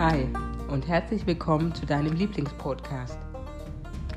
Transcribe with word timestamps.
Hi 0.00 0.26
und 0.70 0.88
herzlich 0.88 1.26
willkommen 1.26 1.74
zu 1.74 1.84
deinem 1.84 2.14
Lieblingspodcast. 2.14 3.18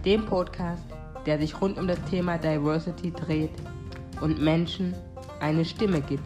Dem 0.05 0.25
Podcast, 0.25 0.81
der 1.25 1.37
sich 1.37 1.59
rund 1.59 1.77
um 1.77 1.89
das 1.89 2.01
Thema 2.09 2.37
Diversity 2.37 3.11
dreht 3.11 3.51
und 4.21 4.41
Menschen 4.41 4.95
eine 5.41 5.65
Stimme 5.65 5.99
gibt. 5.99 6.23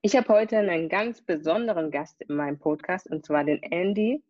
Ich 0.00 0.16
habe 0.16 0.28
heute 0.30 0.56
einen 0.56 0.88
ganz 0.88 1.20
besonderen 1.20 1.90
Gast 1.90 2.22
in 2.22 2.34
meinem 2.34 2.58
Podcast 2.58 3.10
und 3.10 3.26
zwar 3.26 3.44
den 3.44 3.62
Andy. 3.62 4.24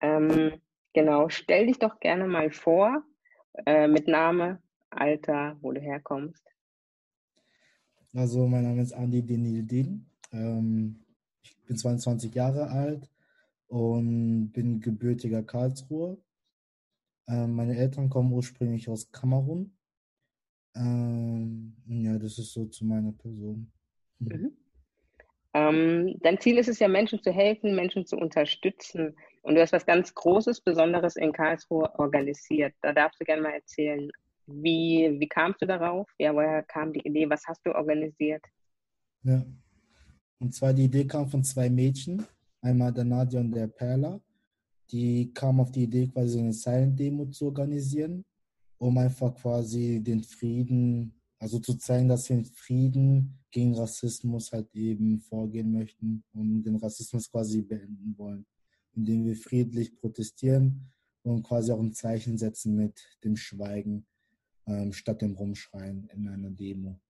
Ähm, 0.00 0.60
genau, 0.92 1.28
stell 1.28 1.66
dich 1.66 1.80
doch 1.80 1.98
gerne 1.98 2.28
mal 2.28 2.52
vor 2.52 3.02
äh, 3.66 3.88
mit 3.88 4.06
Name, 4.06 4.62
Alter, 4.90 5.56
wo 5.60 5.72
du 5.72 5.80
herkommst. 5.80 6.44
Also, 8.14 8.46
mein 8.46 8.64
Name 8.64 8.82
ist 8.82 8.92
Andy 8.92 9.22
Denildin. 9.22 10.10
Ähm, 10.32 11.04
ich 11.42 11.56
bin 11.64 11.76
22 11.76 12.34
Jahre 12.34 12.68
alt 12.70 13.10
und 13.66 14.50
bin 14.52 14.80
gebürtiger 14.80 15.42
Karlsruhe. 15.42 16.18
Ähm, 17.28 17.54
meine 17.54 17.76
Eltern 17.76 18.08
kommen 18.08 18.32
ursprünglich 18.32 18.88
aus 18.88 19.12
Kamerun. 19.12 19.76
Ähm, 20.74 21.76
ja, 21.86 22.18
das 22.18 22.38
ist 22.38 22.52
so 22.52 22.66
zu 22.66 22.84
meiner 22.86 23.12
Person. 23.12 23.70
Mhm. 24.18 24.56
Ähm, 25.54 26.16
dein 26.20 26.40
Ziel 26.40 26.58
ist 26.58 26.68
es 26.68 26.78
ja, 26.78 26.88
Menschen 26.88 27.22
zu 27.22 27.32
helfen, 27.32 27.74
Menschen 27.74 28.06
zu 28.06 28.16
unterstützen. 28.16 29.16
Und 29.42 29.54
du 29.54 29.60
hast 29.60 29.72
was 29.72 29.86
ganz 29.86 30.14
Großes, 30.14 30.60
Besonderes 30.60 31.16
in 31.16 31.32
Karlsruhe 31.32 31.92
organisiert. 31.98 32.74
Da 32.82 32.92
darfst 32.92 33.20
du 33.20 33.24
gerne 33.24 33.42
mal 33.42 33.54
erzählen. 33.54 34.10
Wie, 34.50 35.14
wie 35.20 35.28
kamst 35.28 35.60
du 35.60 35.66
darauf? 35.66 36.08
Ja, 36.18 36.34
woher 36.34 36.62
kam 36.62 36.92
die 36.92 37.06
Idee? 37.06 37.28
Was 37.28 37.42
hast 37.46 37.60
du 37.66 37.74
organisiert? 37.74 38.42
Ja. 39.22 39.44
Und 40.38 40.54
zwar 40.54 40.72
die 40.72 40.84
Idee 40.84 41.06
kam 41.06 41.28
von 41.28 41.44
zwei 41.44 41.68
Mädchen, 41.68 42.24
einmal 42.62 42.92
der 42.92 43.04
Nadia 43.04 43.40
und 43.40 43.52
der 43.52 43.66
Perla. 43.66 44.20
Die 44.90 45.30
kamen 45.34 45.60
auf 45.60 45.70
die 45.70 45.82
Idee, 45.82 46.06
quasi 46.06 46.38
eine 46.38 46.54
Silent-Demo 46.54 47.26
zu 47.26 47.46
organisieren, 47.46 48.24
um 48.78 48.96
einfach 48.96 49.34
quasi 49.34 50.00
den 50.02 50.22
Frieden, 50.22 51.12
also 51.38 51.58
zu 51.58 51.74
zeigen, 51.74 52.08
dass 52.08 52.30
wir 52.30 52.38
in 52.38 52.46
Frieden 52.46 53.38
gegen 53.50 53.74
Rassismus 53.74 54.50
halt 54.50 54.74
eben 54.74 55.20
vorgehen 55.20 55.72
möchten 55.72 56.24
und 56.32 56.62
den 56.62 56.76
Rassismus 56.76 57.30
quasi 57.30 57.60
beenden 57.60 58.14
wollen, 58.16 58.46
indem 58.94 59.26
wir 59.26 59.36
friedlich 59.36 59.94
protestieren 59.94 60.90
und 61.22 61.42
quasi 61.42 61.70
auch 61.70 61.80
ein 61.80 61.92
Zeichen 61.92 62.38
setzen 62.38 62.76
mit 62.76 63.18
dem 63.22 63.36
Schweigen 63.36 64.06
ähm, 64.68 64.92
statt 64.92 65.22
dem 65.22 65.34
Rumschreien 65.34 66.08
in 66.14 66.28
einer 66.28 66.50
Demo. 66.50 67.00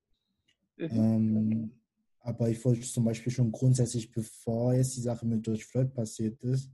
Mhm. 0.76 0.88
Ähm, 0.90 1.72
aber 2.20 2.48
ich 2.48 2.64
wollte 2.64 2.82
zum 2.82 3.04
Beispiel 3.04 3.32
schon 3.32 3.50
grundsätzlich, 3.50 4.10
bevor 4.12 4.74
jetzt 4.74 4.96
die 4.96 5.00
Sache 5.00 5.26
mit 5.26 5.42
George 5.42 5.64
Floyd 5.64 5.92
passiert 5.92 6.42
ist, 6.42 6.70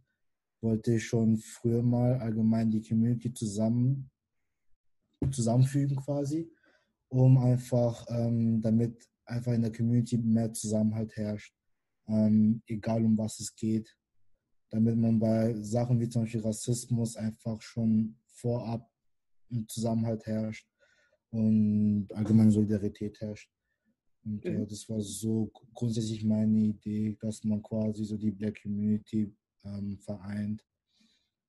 wollte 0.60 0.94
ich 0.94 1.06
schon 1.06 1.36
früher 1.36 1.82
mal 1.82 2.18
allgemein 2.18 2.70
die 2.70 2.82
Community 2.82 3.32
zusammen, 3.32 4.10
zusammenfügen 5.30 5.96
quasi, 5.96 6.50
um 7.08 7.38
einfach, 7.38 8.06
ähm, 8.08 8.60
damit 8.60 9.08
einfach 9.24 9.52
in 9.52 9.62
der 9.62 9.72
Community 9.72 10.18
mehr 10.18 10.52
Zusammenhalt 10.52 11.16
herrscht, 11.16 11.54
ähm, 12.08 12.62
egal 12.66 13.04
um 13.04 13.16
was 13.16 13.40
es 13.40 13.54
geht, 13.54 13.96
damit 14.70 14.96
man 14.96 15.18
bei 15.18 15.54
Sachen 15.62 16.00
wie 16.00 16.08
zum 16.08 16.22
Beispiel 16.22 16.42
Rassismus 16.42 17.16
einfach 17.16 17.60
schon 17.62 18.16
vorab 18.26 18.90
ein 19.50 19.68
Zusammenhalt 19.68 20.26
herrscht 20.26 20.73
und 21.34 22.06
allgemein 22.14 22.50
Solidarität 22.50 23.20
herrscht. 23.20 23.50
Und 24.24 24.46
äh, 24.46 24.52
mhm. 24.52 24.68
das 24.68 24.88
war 24.88 25.00
so 25.00 25.50
grundsätzlich 25.74 26.24
meine 26.24 26.58
Idee, 26.58 27.16
dass 27.20 27.42
man 27.42 27.62
quasi 27.62 28.04
so 28.04 28.16
die 28.16 28.30
Black 28.30 28.62
Community 28.62 29.34
ähm, 29.64 29.98
vereint. 29.98 30.64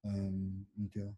Ähm, 0.03 0.65
und 0.75 0.93
ja. 0.95 1.13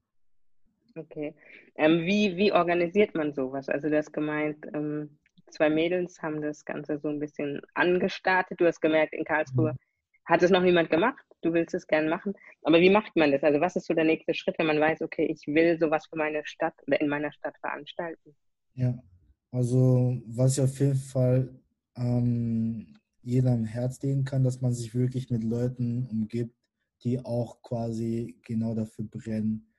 Okay. 0.95 1.33
Ähm, 1.75 2.05
wie, 2.05 2.35
wie 2.35 2.51
organisiert 2.51 3.15
man 3.15 3.33
sowas? 3.33 3.69
Also 3.69 3.89
du 3.89 3.97
hast 3.97 4.11
gemeint, 4.11 4.57
ähm, 4.73 5.17
zwei 5.49 5.69
Mädels 5.69 6.21
haben 6.21 6.41
das 6.41 6.65
Ganze 6.65 6.99
so 6.99 7.07
ein 7.07 7.19
bisschen 7.19 7.61
angestartet. 7.73 8.59
Du 8.59 8.65
hast 8.65 8.81
gemerkt, 8.81 9.13
in 9.13 9.23
Karlsruhe 9.23 9.71
mhm. 9.71 9.77
hat 10.25 10.43
es 10.43 10.51
noch 10.51 10.61
niemand 10.61 10.89
gemacht. 10.89 11.23
Du 11.41 11.53
willst 11.53 11.73
es 11.73 11.87
gern 11.87 12.09
machen. 12.09 12.33
Aber 12.63 12.81
wie 12.81 12.89
macht 12.89 13.15
man 13.15 13.31
das? 13.31 13.43
Also 13.43 13.61
was 13.61 13.77
ist 13.77 13.87
so 13.87 13.93
der 13.93 14.03
nächste 14.03 14.33
Schritt, 14.33 14.59
wenn 14.59 14.67
man 14.67 14.79
weiß, 14.79 15.01
okay, 15.03 15.25
ich 15.25 15.47
will 15.47 15.79
sowas 15.79 16.05
für 16.07 16.17
meine 16.17 16.45
Stadt 16.45 16.75
oder 16.85 16.99
in 16.99 17.07
meiner 17.07 17.31
Stadt 17.31 17.57
veranstalten? 17.61 18.35
Ja, 18.77 19.03
also 19.51 20.21
was 20.27 20.53
ich 20.53 20.63
auf 20.63 20.79
jeden 20.79 20.95
Fall 20.95 21.49
ähm, 21.95 22.95
jeder 23.23 23.51
am 23.53 23.63
Herz 23.65 23.99
legen 24.03 24.23
kann, 24.23 24.43
dass 24.43 24.61
man 24.61 24.71
sich 24.71 24.93
wirklich 24.93 25.31
mit 25.31 25.43
Leuten 25.43 26.05
umgibt, 26.05 26.55
die 27.03 27.19
auch 27.25 27.61
quasi 27.63 28.37
genau 28.43 28.75
dafür 28.75 29.05
brennen. 29.05 29.73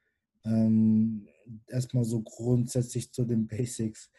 Ähm, 0.45 1.29
erstmal 1.69 2.05
so 2.05 2.23
grundsätzlich 2.23 3.13
zu 3.13 3.25
den 3.25 3.47
Basics. 3.47 4.11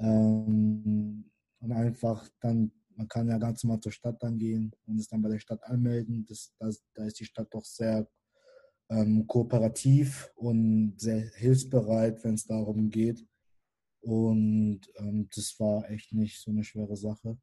Ähm, 0.00 1.30
und 1.60 1.72
einfach 1.72 2.28
dann, 2.40 2.72
man 2.96 3.06
kann 3.06 3.28
ja 3.28 3.38
ganz 3.38 3.62
normal 3.62 3.80
zur 3.80 3.92
Stadt 3.92 4.20
dann 4.20 4.36
gehen 4.36 4.74
und 4.86 4.98
es 4.98 5.06
dann 5.06 5.22
bei 5.22 5.28
der 5.28 5.38
Stadt 5.38 5.62
anmelden. 5.62 6.26
Das, 6.28 6.52
das, 6.58 6.82
da 6.94 7.04
ist 7.04 7.20
die 7.20 7.24
Stadt 7.24 7.54
doch 7.54 7.64
sehr 7.64 8.08
ähm, 8.90 9.28
kooperativ 9.28 10.32
und 10.34 10.94
sehr 10.98 11.20
hilfsbereit, 11.20 12.24
wenn 12.24 12.34
es 12.34 12.46
darum 12.46 12.90
geht. 12.90 13.24
Und 14.04 14.80
ähm, 14.96 15.28
das 15.34 15.58
war 15.58 15.90
echt 15.90 16.12
nicht 16.12 16.38
so 16.38 16.50
eine 16.50 16.62
schwere 16.62 16.96
Sache. 16.96 17.38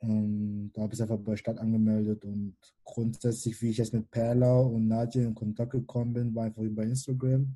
Ähm, 0.00 0.70
da 0.72 0.82
habe 0.82 0.94
ich 0.94 1.00
es 1.00 1.02
einfach 1.02 1.18
bei 1.18 1.36
Stadt 1.36 1.58
angemeldet 1.58 2.24
und 2.24 2.56
grundsätzlich, 2.84 3.60
wie 3.60 3.70
ich 3.70 3.78
jetzt 3.78 3.92
mit 3.92 4.10
Perla 4.10 4.60
und 4.60 4.86
Nadja 4.86 5.22
in 5.22 5.34
Kontakt 5.34 5.72
gekommen 5.72 6.12
bin, 6.12 6.34
war 6.34 6.44
einfach 6.44 6.62
über 6.62 6.84
Instagram. 6.84 7.54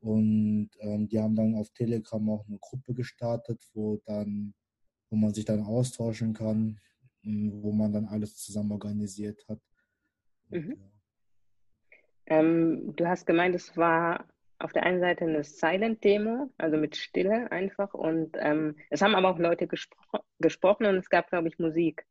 Und 0.00 0.70
ähm, 0.78 1.08
die 1.08 1.18
haben 1.18 1.34
dann 1.34 1.56
auf 1.56 1.70
Telegram 1.70 2.30
auch 2.30 2.46
eine 2.46 2.58
Gruppe 2.58 2.94
gestartet, 2.94 3.60
wo 3.74 3.96
dann, 4.06 4.54
wo 5.10 5.16
man 5.16 5.34
sich 5.34 5.44
dann 5.44 5.62
austauschen 5.62 6.32
kann, 6.32 6.78
wo 7.24 7.72
man 7.72 7.92
dann 7.92 8.06
alles 8.06 8.36
zusammen 8.36 8.70
organisiert 8.70 9.44
hat. 9.48 9.60
Mhm. 10.50 10.76
Ähm, 12.26 12.94
du 12.94 13.08
hast 13.08 13.26
gemeint, 13.26 13.56
es 13.56 13.76
war 13.76 14.24
auf 14.58 14.72
der 14.72 14.82
einen 14.84 15.00
Seite 15.00 15.24
eine 15.24 15.44
Silent-Demo, 15.44 16.50
also 16.58 16.76
mit 16.76 16.96
Stille 16.96 17.50
einfach. 17.52 17.94
Und 17.94 18.36
ähm, 18.38 18.76
es 18.90 19.02
haben 19.02 19.14
aber 19.14 19.30
auch 19.30 19.38
Leute 19.38 19.66
gespro 19.66 19.96
gesprochen 20.40 20.86
und 20.86 20.96
es 20.96 21.10
gab, 21.10 21.28
glaube 21.28 21.48
ich, 21.48 21.58
Musik. 21.58 22.04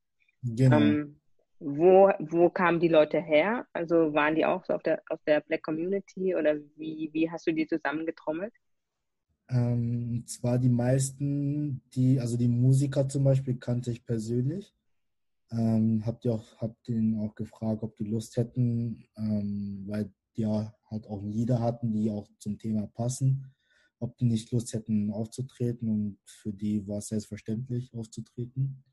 Genau. 0.44 0.78
Ähm, 0.78 1.20
wo, 1.60 2.12
wo 2.20 2.50
kamen 2.50 2.80
die 2.80 2.88
Leute 2.88 3.20
her? 3.20 3.66
Also 3.74 4.14
waren 4.14 4.36
die 4.36 4.46
auch 4.46 4.64
so 4.66 4.74
auf 4.74 4.84
der, 4.84 5.02
aus 5.10 5.20
der 5.26 5.42
Black 5.42 5.64
Community 5.64 6.36
oder 6.36 6.56
wie, 6.76 7.10
wie 7.14 7.32
hast 7.32 7.48
du 7.48 7.54
die 7.54 7.68
zusammengetrommelt? 7.68 8.54
Ähm, 9.50 10.24
zwar 10.28 10.60
die 10.60 10.70
meisten, 10.70 11.82
die, 11.96 12.20
also 12.20 12.38
die 12.38 12.50
Musiker 12.50 13.08
zum 13.08 13.24
Beispiel 13.24 13.56
kannte 13.56 13.92
ich 13.92 14.06
persönlich. 14.06 14.74
Ähm, 15.52 16.04
habt 16.06 16.26
ihr 16.26 16.34
auch, 16.34 16.58
habt 16.58 16.90
ihn 16.90 17.18
auch 17.20 17.34
gefragt, 17.34 17.82
ob 17.82 17.96
die 17.96 18.04
Lust 18.04 18.36
hätten, 18.36 19.08
ähm, 19.18 19.86
weil 19.88 20.12
die 20.36 20.42
ja 20.42 20.77
halt 20.90 21.08
auch 21.08 21.24
Lieder 21.24 21.60
hatten, 21.60 21.92
die 21.92 22.10
auch 22.10 22.28
zum 22.40 22.58
Thema 22.58 22.88
passen, 22.88 23.54
ob 24.00 24.18
die 24.18 24.26
nicht 24.26 24.52
Lust 24.52 24.74
hätten 24.74 25.12
aufzutreten 25.12 25.90
und 25.90 26.18
für 26.26 26.54
die 26.54 26.88
war 26.88 27.00
es 27.00 27.08
selbstverständlich 27.08 27.94
aufzutreten. 27.94 28.84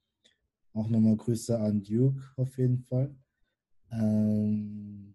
Auch 0.73 0.89
nochmal 0.89 1.17
Grüße 1.17 1.59
an 1.59 1.83
Duke 1.83 2.23
auf 2.37 2.57
jeden 2.59 2.81
Fall. 2.81 3.15
Ähm, 3.91 5.15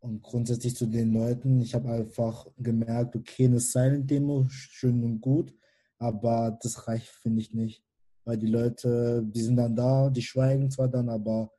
und 0.00 0.22
grundsätzlich 0.22 0.76
zu 0.76 0.86
den 0.86 1.12
Leuten, 1.12 1.60
ich 1.60 1.74
habe 1.74 1.90
einfach 1.90 2.46
gemerkt, 2.58 3.16
okay, 3.16 3.46
eine 3.46 3.60
Silent-Demo, 3.60 4.46
schön 4.48 5.04
und 5.04 5.20
gut, 5.20 5.54
aber 5.98 6.58
das 6.62 6.88
reicht, 6.88 7.08
finde 7.08 7.40
ich 7.40 7.54
nicht. 7.54 7.84
Weil 8.24 8.38
die 8.38 8.46
Leute, 8.46 9.22
die 9.26 9.40
sind 9.40 9.56
dann 9.56 9.76
da, 9.76 10.10
die 10.10 10.22
schweigen 10.22 10.70
zwar 10.70 10.88
dann, 10.88 11.08
aber 11.08 11.52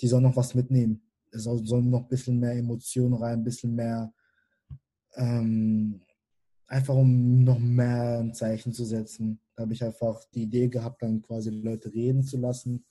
die 0.00 0.08
sollen 0.08 0.22
noch 0.24 0.36
was 0.36 0.54
mitnehmen 0.54 1.09
es 1.32 1.44
soll 1.44 1.82
noch 1.82 2.02
ein 2.02 2.08
bisschen 2.08 2.38
mehr 2.38 2.52
Emotionen 2.52 3.14
rein, 3.14 3.40
ein 3.40 3.44
bisschen 3.44 3.74
mehr, 3.74 4.12
ähm, 5.14 6.00
einfach 6.66 6.94
um 6.94 7.44
noch 7.44 7.58
mehr 7.58 8.20
ein 8.20 8.34
Zeichen 8.34 8.72
zu 8.72 8.84
setzen. 8.84 9.40
Da 9.54 9.62
habe 9.62 9.72
ich 9.72 9.82
einfach 9.84 10.24
die 10.34 10.42
Idee 10.42 10.68
gehabt, 10.68 11.02
dann 11.02 11.22
quasi 11.22 11.50
Leute 11.50 11.92
reden 11.92 12.22
zu 12.22 12.38
lassen, 12.38 12.84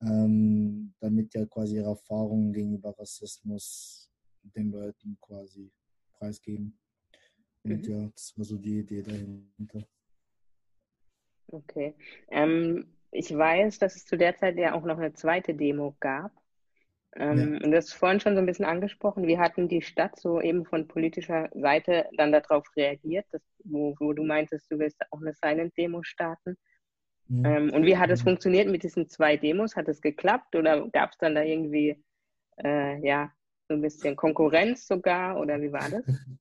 ähm, 0.00 0.94
damit 1.00 1.34
ja 1.34 1.44
quasi 1.46 1.76
ihre 1.76 1.90
Erfahrungen 1.90 2.52
gegenüber 2.52 2.94
Rassismus 2.98 4.10
den 4.42 4.70
Leuten 4.70 5.18
quasi 5.20 5.70
preisgeben. 6.14 6.78
Und 7.64 7.86
mhm. 7.86 7.92
ja, 7.92 8.08
das 8.08 8.36
war 8.36 8.44
so 8.44 8.56
die 8.56 8.80
Idee 8.80 9.02
dahinter. 9.02 9.86
Okay. 11.50 11.94
Ähm, 12.30 12.86
ich 13.10 13.34
weiß, 13.34 13.78
dass 13.78 13.96
es 13.96 14.04
zu 14.04 14.16
der 14.16 14.36
Zeit 14.36 14.56
ja 14.58 14.74
auch 14.74 14.84
noch 14.84 14.98
eine 14.98 15.14
zweite 15.14 15.54
Demo 15.54 15.96
gab 15.98 16.37
Ähm, 17.18 17.54
ja. 17.54 17.64
Und 17.64 17.72
das 17.72 17.86
ist 17.86 17.94
vorhin 17.94 18.20
schon 18.20 18.34
so 18.34 18.40
ein 18.40 18.46
bisschen 18.46 18.64
angesprochen. 18.64 19.26
Wie 19.26 19.38
hatten 19.38 19.68
die 19.68 19.82
Stadt 19.82 20.18
so 20.18 20.40
eben 20.40 20.64
von 20.64 20.86
politischer 20.86 21.48
Seite 21.52 22.06
dann 22.16 22.30
darauf 22.30 22.64
reagiert, 22.76 23.26
dass, 23.32 23.42
wo, 23.64 23.96
wo 23.98 24.12
du 24.12 24.22
meintest, 24.22 24.70
du 24.70 24.78
willst 24.78 25.00
auch 25.10 25.20
eine 25.20 25.34
Silent-Demo 25.34 26.02
starten? 26.04 26.56
Mhm. 27.26 27.44
Ähm, 27.44 27.72
und 27.74 27.84
wie 27.84 27.96
hat 27.96 28.10
es 28.10 28.22
funktioniert 28.22 28.68
mit 28.70 28.84
diesen 28.84 29.08
zwei 29.08 29.36
Demos? 29.36 29.74
Hat 29.74 29.88
es 29.88 30.00
geklappt 30.00 30.54
oder 30.54 30.88
gab 30.90 31.10
es 31.10 31.18
dann 31.18 31.34
da 31.34 31.42
irgendwie 31.42 32.02
äh, 32.62 33.04
ja, 33.04 33.32
so 33.66 33.74
ein 33.74 33.82
bisschen 33.82 34.14
Konkurrenz 34.14 34.86
sogar 34.86 35.40
oder 35.40 35.60
wie 35.60 35.72
war 35.72 35.90
das? 35.90 36.04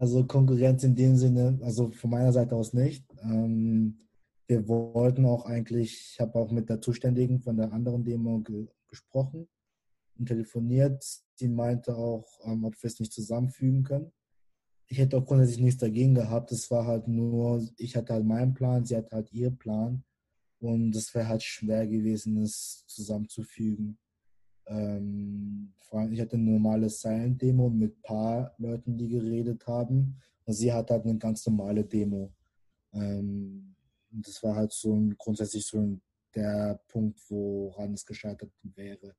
Also 0.00 0.24
Konkurrenz 0.24 0.84
in 0.84 0.94
dem 0.94 1.16
Sinne, 1.16 1.58
also 1.60 1.90
von 1.90 2.10
meiner 2.10 2.32
Seite 2.32 2.54
aus 2.54 2.72
nicht. 2.72 3.04
Ähm, 3.20 4.06
wir 4.46 4.68
wollten 4.68 5.26
auch 5.26 5.44
eigentlich, 5.44 6.12
ich 6.12 6.20
habe 6.20 6.38
auch 6.38 6.52
mit 6.52 6.68
der 6.68 6.80
Zuständigen 6.80 7.40
von 7.40 7.56
der 7.56 7.72
anderen 7.72 8.04
Demo 8.04 8.38
ge 8.38 8.68
gesprochen 8.86 9.48
telefoniert. 10.26 11.04
Sie 11.34 11.48
meinte 11.48 11.96
auch, 11.96 12.26
ähm, 12.44 12.64
ob 12.64 12.74
wir 12.82 12.88
es 12.88 13.00
nicht 13.00 13.12
zusammenfügen 13.12 13.82
können. 13.82 14.12
Ich 14.86 14.98
hätte 14.98 15.18
auch 15.18 15.26
grundsätzlich 15.26 15.60
nichts 15.60 15.80
dagegen 15.80 16.14
gehabt. 16.14 16.50
Es 16.50 16.70
war 16.70 16.86
halt 16.86 17.08
nur, 17.08 17.66
ich 17.76 17.96
hatte 17.96 18.14
halt 18.14 18.24
meinen 18.24 18.54
Plan, 18.54 18.84
sie 18.84 18.96
hatte 18.96 19.14
halt 19.14 19.32
ihr 19.32 19.50
Plan. 19.50 20.02
Und 20.60 20.96
es 20.96 21.14
wäre 21.14 21.28
halt 21.28 21.42
schwer 21.42 21.86
gewesen, 21.86 22.42
es 22.42 22.84
zusammenzufügen. 22.86 23.98
Ähm, 24.66 25.72
vor 25.76 26.00
allem, 26.00 26.12
ich 26.12 26.20
hatte 26.20 26.36
eine 26.36 26.50
normale 26.50 26.88
Silent-Demo 26.90 27.70
mit 27.70 27.96
ein 27.96 28.02
paar 28.02 28.54
Leuten, 28.58 28.96
die 28.98 29.08
geredet 29.08 29.66
haben. 29.66 30.16
Und 30.44 30.54
sie 30.54 30.72
hat 30.72 30.90
halt 30.90 31.04
eine 31.04 31.18
ganz 31.18 31.46
normale 31.46 31.84
Demo. 31.84 32.32
Ähm, 32.92 33.74
das 34.10 34.42
war 34.42 34.56
halt 34.56 34.72
so 34.72 34.94
ein, 34.94 35.16
grundsätzlich 35.16 35.66
so 35.66 35.78
ein, 35.78 36.00
der 36.34 36.80
Punkt, 36.88 37.18
woran 37.30 37.94
es 37.94 38.04
gescheitert 38.04 38.50
wäre. 38.62 39.14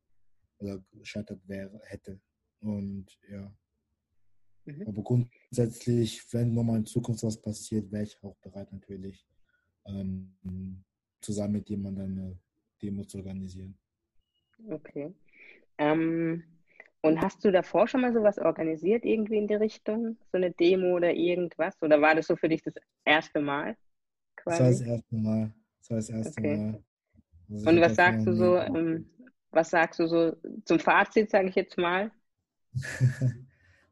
Oder 0.59 0.83
gescheitert 0.91 1.41
wäre, 1.47 1.79
hätte. 1.85 2.19
Und 2.61 3.05
ja. 3.29 3.51
Mhm. 4.65 4.87
Aber 4.87 5.03
grundsätzlich, 5.03 6.21
wenn 6.33 6.53
nochmal 6.53 6.77
in 6.77 6.85
Zukunft 6.85 7.23
was 7.23 7.41
passiert, 7.41 7.91
wäre 7.91 8.03
ich 8.03 8.21
auch 8.23 8.35
bereit 8.37 8.71
natürlich, 8.71 9.25
ähm, 9.85 10.35
zusammen 11.21 11.53
mit 11.53 11.69
jemandem 11.69 12.05
eine 12.05 12.39
Demo 12.81 13.03
zu 13.03 13.17
organisieren. 13.19 13.77
Okay. 14.69 15.13
Ähm, 15.77 16.43
und 17.01 17.21
hast 17.21 17.43
du 17.45 17.51
davor 17.51 17.87
schon 17.87 18.01
mal 18.01 18.13
sowas 18.13 18.37
organisiert, 18.37 19.05
irgendwie 19.05 19.37
in 19.37 19.47
die 19.47 19.55
Richtung? 19.55 20.17
So 20.31 20.37
eine 20.37 20.51
Demo 20.51 20.97
oder 20.97 21.13
irgendwas? 21.13 21.81
Oder 21.81 22.01
war 22.01 22.13
das 22.13 22.27
so 22.27 22.35
für 22.35 22.49
dich 22.49 22.61
das 22.61 22.73
erste 23.05 23.39
Mal? 23.39 23.77
Quasi? 24.35 24.57
Das 24.57 24.59
war 24.59 24.69
das 24.69 24.81
erste 24.81 25.15
Mal. 25.15 25.53
Das 25.77 25.89
war 25.89 25.97
das 25.97 26.09
erste 26.09 26.41
okay. 26.41 26.57
Mal. 26.57 26.83
Also 27.51 27.69
und 27.69 27.81
was 27.81 27.95
sagst 27.95 28.27
du 28.27 28.33
so, 28.33 28.57
ähm, 28.57 29.09
was 29.51 29.69
sagst 29.69 29.99
du 29.99 30.07
so 30.07 30.35
zum 30.65 30.79
Fazit, 30.79 31.29
sage 31.29 31.49
ich 31.49 31.55
jetzt 31.55 31.77
mal? 31.77 32.11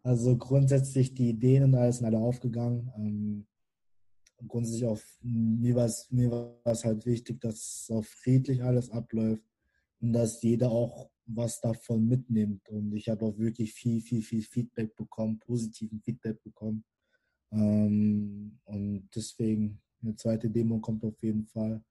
also 0.03 0.37
grundsätzlich 0.37 1.13
die 1.13 1.29
Ideen 1.29 1.63
und 1.63 1.75
alles 1.75 1.97
sind 1.97 2.05
alle 2.05 2.19
aufgegangen. 2.19 2.91
Ähm, 2.97 3.47
grundsätzlich 4.47 4.85
auch, 4.85 4.99
mir 5.21 5.75
war 5.75 5.85
es 5.85 6.11
mir 6.11 6.59
halt 6.65 7.05
wichtig, 7.05 7.41
dass 7.41 7.89
auch 7.91 8.05
friedlich 8.05 8.63
alles 8.63 8.91
abläuft 8.91 9.43
und 9.99 10.13
dass 10.13 10.41
jeder 10.41 10.69
auch 10.69 11.09
was 11.25 11.59
davon 11.59 12.07
mitnimmt. 12.07 12.67
Und 12.69 12.93
ich 12.93 13.09
habe 13.09 13.25
auch 13.25 13.37
wirklich 13.37 13.73
viel, 13.73 14.01
viel, 14.01 14.21
viel 14.21 14.43
Feedback 14.43 14.95
bekommen, 14.95 15.39
positiven 15.39 15.99
Feedback 16.01 16.41
bekommen. 16.43 16.85
Ähm, 17.51 18.59
und 18.65 19.09
deswegen, 19.15 19.81
eine 20.01 20.15
zweite 20.15 20.49
Demo 20.49 20.79
kommt 20.79 21.03
auf 21.03 21.21
jeden 21.21 21.45
Fall. 21.45 21.83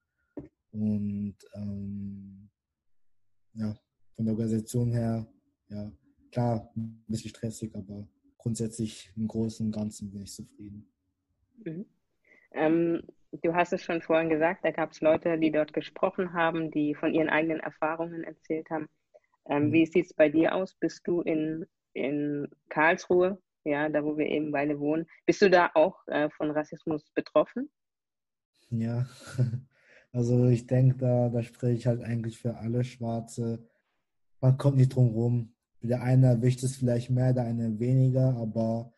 Und 0.71 1.37
ähm, 1.55 2.51
ja, 3.57 3.75
von 4.15 4.25
der 4.25 4.35
Organisation 4.35 4.93
her, 4.93 5.27
ja, 5.69 5.93
klar, 6.31 6.71
ein 6.77 7.05
bisschen 7.09 7.31
stressig, 7.31 7.75
aber 7.75 8.07
grundsätzlich 8.39 9.13
im 9.17 9.27
Großen 9.27 9.67
und 9.67 9.73
Ganzen 9.73 10.11
bin 10.11 10.23
ich 10.23 10.33
zufrieden. 10.33 10.89
Mhm. 11.65 11.87
Ähm, 12.53 13.03
du 13.33 13.55
hast 13.55 13.73
es 13.73 13.83
schon 13.83 14.03
vorhin 14.03 14.29
gesagt, 14.29 14.65
da 14.65 14.71
gab 14.71 14.93
es 14.93 15.01
Leute, 15.01 15.39
die 15.39 15.51
dort 15.51 15.73
gesprochen 15.73 16.33
haben, 16.33 16.71
die 16.71 16.95
von 16.95 17.13
ihren 17.13 17.29
eigenen 17.29 17.61
Erfahrungen 17.61 18.25
erzählt 18.25 18.71
haben. 18.71 18.89
Ähm, 19.49 19.69
mhm. 19.69 19.73
Wie 19.73 19.87
sieht 19.87 20.07
es 20.07 20.15
bei 20.15 20.29
dir 20.29 20.55
aus? 20.55 20.75
Bist 20.75 21.07
du 21.07 21.23
in, 21.23 21.67
in 21.93 22.49
Karlsruhe, 22.69 23.41
ja, 23.65 23.89
da 23.89 24.05
wo 24.05 24.17
wir 24.17 24.27
eben 24.27 24.53
beide 24.53 24.79
wohnen, 24.79 25.07
bist 25.25 25.43
du 25.43 25.51
da 25.51 25.71
auch 25.75 26.07
äh, 26.07 26.31
von 26.31 26.51
Rassismus 26.51 27.11
betroffen? 27.15 27.71
Ja, 28.71 29.07
also 30.17 30.49
ich 30.49 30.67
denke, 30.67 30.97
da, 30.97 31.29
da 31.29 31.43
spreche 31.43 31.77
ich 31.77 31.87
halt 31.87 32.03
eigentlich 32.03 32.39
für 32.39 32.57
alle 32.57 32.85
Schwarze. 32.85 33.63
Man 34.41 34.57
kommt 34.57 34.79
nicht 34.79 34.95
drum 34.95 35.11
rum. 35.11 35.53
Der 35.83 36.03
eine 36.03 36.29
erwischt 36.29 36.63
es 36.63 36.77
vielleicht 36.77 37.11
mehr, 37.11 37.35
der 37.35 37.45
eine 37.45 37.79
weniger, 37.79 38.35
aber 38.37 38.95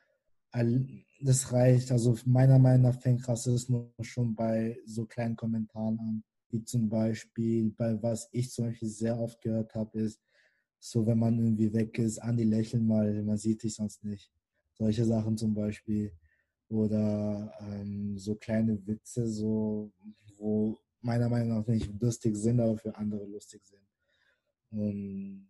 das 1.21 1.53
reicht. 1.53 1.91
Also 1.91 2.17
meiner 2.25 2.61
Meinung 2.61 2.83
nach 2.83 3.01
fängt 3.01 3.29
Rassismus 3.29 3.89
schon 4.03 4.37
bei 4.37 4.79
so 4.87 5.07
kleinen 5.07 5.35
Kommentaren 5.35 5.99
an, 5.99 6.25
wie 6.51 6.63
zum 6.63 6.89
Beispiel, 6.89 7.73
bei 7.77 8.01
was 8.01 8.29
ich 8.31 8.53
zum 8.53 8.67
Beispiel 8.67 8.89
sehr 8.89 9.19
oft 9.19 9.41
gehört 9.43 9.75
habe, 9.75 9.99
ist, 9.99 10.21
so 10.79 11.05
wenn 11.05 11.19
man 11.19 11.37
irgendwie 11.37 11.73
weg 11.73 11.99
ist, 11.99 12.21
Andi 12.21 12.45
lächeln 12.45 12.87
mal, 12.87 13.25
man 13.25 13.39
sieht 13.39 13.65
dich 13.65 13.75
sonst 13.75 14.05
nicht. 14.05 14.31
Solche 14.75 15.05
Sachen 15.05 15.37
zum 15.37 15.53
Beispiel. 15.53 16.13
Oder 16.69 17.53
ähm, 17.61 18.17
so 18.19 18.37
kleine 18.37 18.87
Witze, 18.87 19.27
so, 19.27 19.91
wo 20.39 20.79
meiner 21.01 21.29
Meinung 21.29 21.59
nach 21.59 21.67
nicht 21.67 21.91
lustig 22.01 22.37
sind, 22.37 22.61
aber 22.61 22.77
für 22.77 22.95
andere 22.97 23.25
lustig 23.27 23.63
sind. 23.65 23.83
Und 24.71 25.49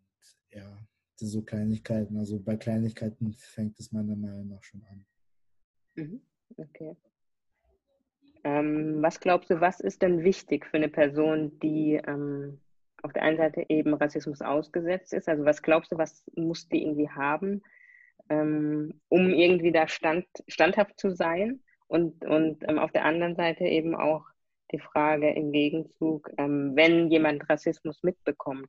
ja, 0.50 0.78
so 1.16 1.42
Kleinigkeiten, 1.42 2.16
also 2.16 2.38
bei 2.38 2.56
Kleinigkeiten 2.56 3.32
fängt 3.34 3.78
es 3.80 3.92
meiner 3.92 4.16
Meinung 4.16 4.48
nach 4.48 4.62
schon 4.62 4.82
an. 4.90 5.06
Mhm. 5.96 6.20
Okay. 6.56 6.96
Ähm, 8.44 9.02
was 9.02 9.18
glaubst 9.18 9.50
du, 9.50 9.60
was 9.60 9.80
ist 9.80 10.00
denn 10.02 10.22
wichtig 10.22 10.66
für 10.66 10.76
eine 10.76 10.88
Person, 10.88 11.58
die 11.60 12.00
ähm, 12.06 12.60
auf 13.02 13.12
der 13.12 13.22
einen 13.22 13.36
Seite 13.36 13.64
eben 13.68 13.94
Rassismus 13.94 14.42
ausgesetzt 14.42 15.12
ist. 15.12 15.28
Also 15.28 15.44
was 15.44 15.62
glaubst 15.62 15.92
du, 15.92 15.98
was 15.98 16.24
muss 16.34 16.68
die 16.68 16.82
irgendwie 16.82 17.08
haben, 17.08 17.62
ähm, 18.28 19.00
um 19.08 19.30
irgendwie 19.30 19.72
da 19.72 19.88
stand, 19.88 20.26
standhaft 20.48 20.98
zu 20.98 21.10
sein? 21.10 21.60
Und, 21.86 22.24
und 22.24 22.68
ähm, 22.68 22.78
auf 22.78 22.92
der 22.92 23.04
anderen 23.04 23.34
Seite 23.34 23.64
eben 23.64 23.94
auch 23.94 24.26
die 24.72 24.78
Frage 24.78 25.30
im 25.30 25.52
Gegenzug, 25.52 26.30
ähm, 26.38 26.72
wenn 26.74 27.10
jemand 27.10 27.48
Rassismus 27.48 28.02
mitbekommt, 28.02 28.68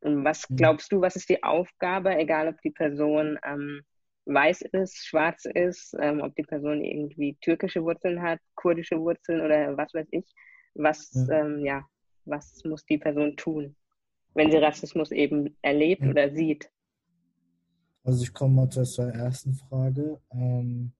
was 0.00 0.48
mhm. 0.48 0.56
glaubst 0.56 0.92
du, 0.92 1.00
was 1.00 1.16
ist 1.16 1.28
die 1.28 1.42
Aufgabe, 1.42 2.16
egal 2.16 2.48
ob 2.48 2.60
die 2.62 2.70
Person 2.70 3.38
ähm, 3.44 3.82
weiß 4.26 4.62
ist, 4.72 5.06
schwarz 5.06 5.44
ist, 5.46 5.96
ähm, 6.00 6.20
ob 6.20 6.34
die 6.36 6.42
Person 6.42 6.84
irgendwie 6.84 7.36
türkische 7.40 7.82
Wurzeln 7.82 8.22
hat, 8.22 8.40
kurdische 8.54 9.00
Wurzeln 9.00 9.40
oder 9.40 9.76
was 9.76 9.92
weiß 9.94 10.06
ich, 10.10 10.26
was, 10.74 11.10
ja, 11.28 11.40
ähm, 11.40 11.64
ja 11.64 11.86
was 12.24 12.62
muss 12.64 12.84
die 12.84 12.98
Person 12.98 13.36
tun, 13.36 13.74
wenn 14.34 14.50
sie 14.50 14.58
Rassismus 14.58 15.10
eben 15.10 15.56
erlebt 15.62 16.02
mhm. 16.02 16.10
oder 16.10 16.30
sieht? 16.30 16.70
Also 18.04 18.22
ich 18.22 18.32
komme 18.32 18.54
mal 18.54 18.70
zur 18.70 19.12
ersten 19.12 19.54
Frage. 19.54 20.20
Ähm, 20.30 20.92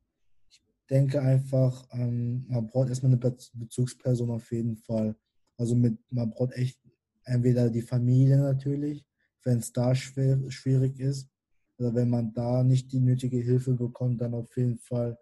denke 0.91 1.21
einfach, 1.21 1.87
ähm, 1.93 2.47
man 2.49 2.67
braucht 2.67 2.89
erstmal 2.89 3.13
eine 3.13 3.37
Bezugsperson 3.55 4.31
auf 4.31 4.51
jeden 4.53 4.77
Fall. 4.77 5.17
Also 5.57 5.75
mit, 5.75 5.99
man 6.11 6.31
braucht 6.31 6.53
echt 6.53 6.79
entweder 7.25 7.71
die 7.71 7.83
Familie 7.83 8.39
natürlich, 8.39 9.05
wenn 9.45 9.59
es 9.59 9.73
da 9.73 9.95
schwer, 9.95 10.39
schwierig 10.51 10.99
ist, 10.99 11.29
oder 11.79 11.95
wenn 11.95 12.11
man 12.11 12.33
da 12.33 12.65
nicht 12.65 12.93
die 12.93 13.01
nötige 13.01 13.39
Hilfe 13.39 13.75
bekommt, 13.75 14.21
dann 14.21 14.35
auf 14.35 14.57
jeden 14.57 14.79
Fall 14.79 15.17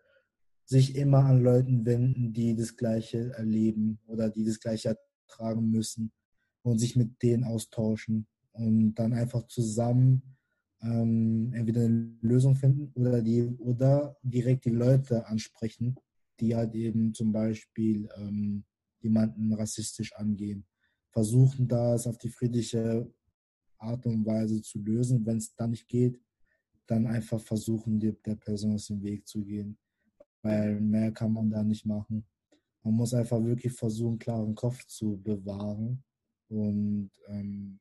sich 0.65 0.97
immer 0.97 1.25
an 1.25 1.43
Leuten 1.43 1.85
wenden, 1.85 2.33
die 2.33 2.57
das 2.57 2.77
Gleiche 2.77 3.33
erleben 3.35 3.99
oder 4.07 4.31
die 4.31 4.45
das 4.45 4.59
Gleiche 4.59 4.97
tragen 5.29 5.71
müssen 5.71 6.13
und 6.63 6.79
sich 6.79 6.97
mit 6.97 7.23
denen 7.23 7.45
austauschen 7.45 8.27
und 8.53 8.95
dann 8.95 9.13
einfach 9.13 9.47
zusammen 9.47 10.36
ähm, 10.83 11.53
entweder 11.55 11.85
eine 11.85 12.17
Lösung 12.21 12.55
finden 12.55 12.93
oder 12.95 13.23
die 13.23 13.43
oder 13.59 14.17
direkt 14.23 14.65
die 14.65 14.71
Leute 14.71 15.27
ansprechen, 15.27 15.97
die 16.41 16.55
halt 16.55 16.75
eben 16.75 17.15
zum 17.15 17.33
Beispiel 17.33 18.09
ähm, 18.17 18.65
jemanden 19.01 19.53
rassistisch 19.55 20.15
angehen. 20.15 20.67
Versuchen 21.11 21.67
das 21.67 22.07
auf 22.07 22.19
die 22.19 22.29
friedliche 22.29 23.11
Art 23.79 24.07
und 24.07 24.27
Weise 24.27 24.61
zu 24.63 24.79
lösen. 24.81 25.25
Wenn 25.25 25.39
es 25.39 25.55
dann 25.55 25.71
nicht 25.71 25.89
geht, 25.89 26.21
dann 26.87 27.07
einfach 27.07 27.41
versuchen, 27.41 27.99
der 27.99 28.37
Person 28.37 28.75
aus 28.75 28.87
dem 28.87 29.03
Weg 29.03 29.27
zu 29.27 29.43
gehen. 29.43 29.79
Weil 30.43 30.81
mehr 30.81 31.13
kann 31.13 31.33
man 31.33 31.51
da 31.51 31.63
nicht 31.63 31.87
machen. 31.87 32.27
Man 32.83 32.95
muss 32.95 33.15
einfach 33.15 33.43
wirklich 33.43 33.73
versuchen, 33.73 34.19
klaren 34.19 34.55
Kopf 34.55 34.85
zu 34.87 35.21
bewahren 35.21 36.05
und 36.49 37.11
ähm, 37.27 37.81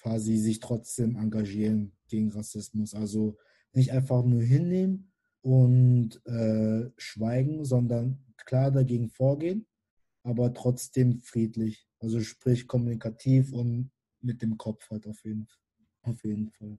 quasi 0.00 0.36
sich 0.36 0.60
trotzdem 0.60 1.16
engagieren 1.16 1.92
gegen 2.08 2.30
Rassismus. 2.30 2.94
Also 2.94 3.36
nicht 3.72 3.92
einfach 3.92 4.24
nur 4.24 4.42
hinnehmen 4.42 5.12
und 5.42 6.20
äh, 6.26 6.90
schweigen, 6.96 7.64
sondern 7.64 8.18
klar 8.36 8.70
dagegen 8.70 9.10
vorgehen, 9.10 9.66
aber 10.22 10.52
trotzdem 10.54 11.20
friedlich. 11.20 11.86
Also 11.98 12.20
sprich 12.20 12.66
kommunikativ 12.66 13.52
und 13.52 13.90
mit 14.22 14.42
dem 14.42 14.56
Kopf 14.56 14.90
hat, 14.90 15.06
auf 15.06 15.22
jeden, 15.24 15.46
auf 16.02 16.24
jeden 16.24 16.50
Fall. 16.50 16.78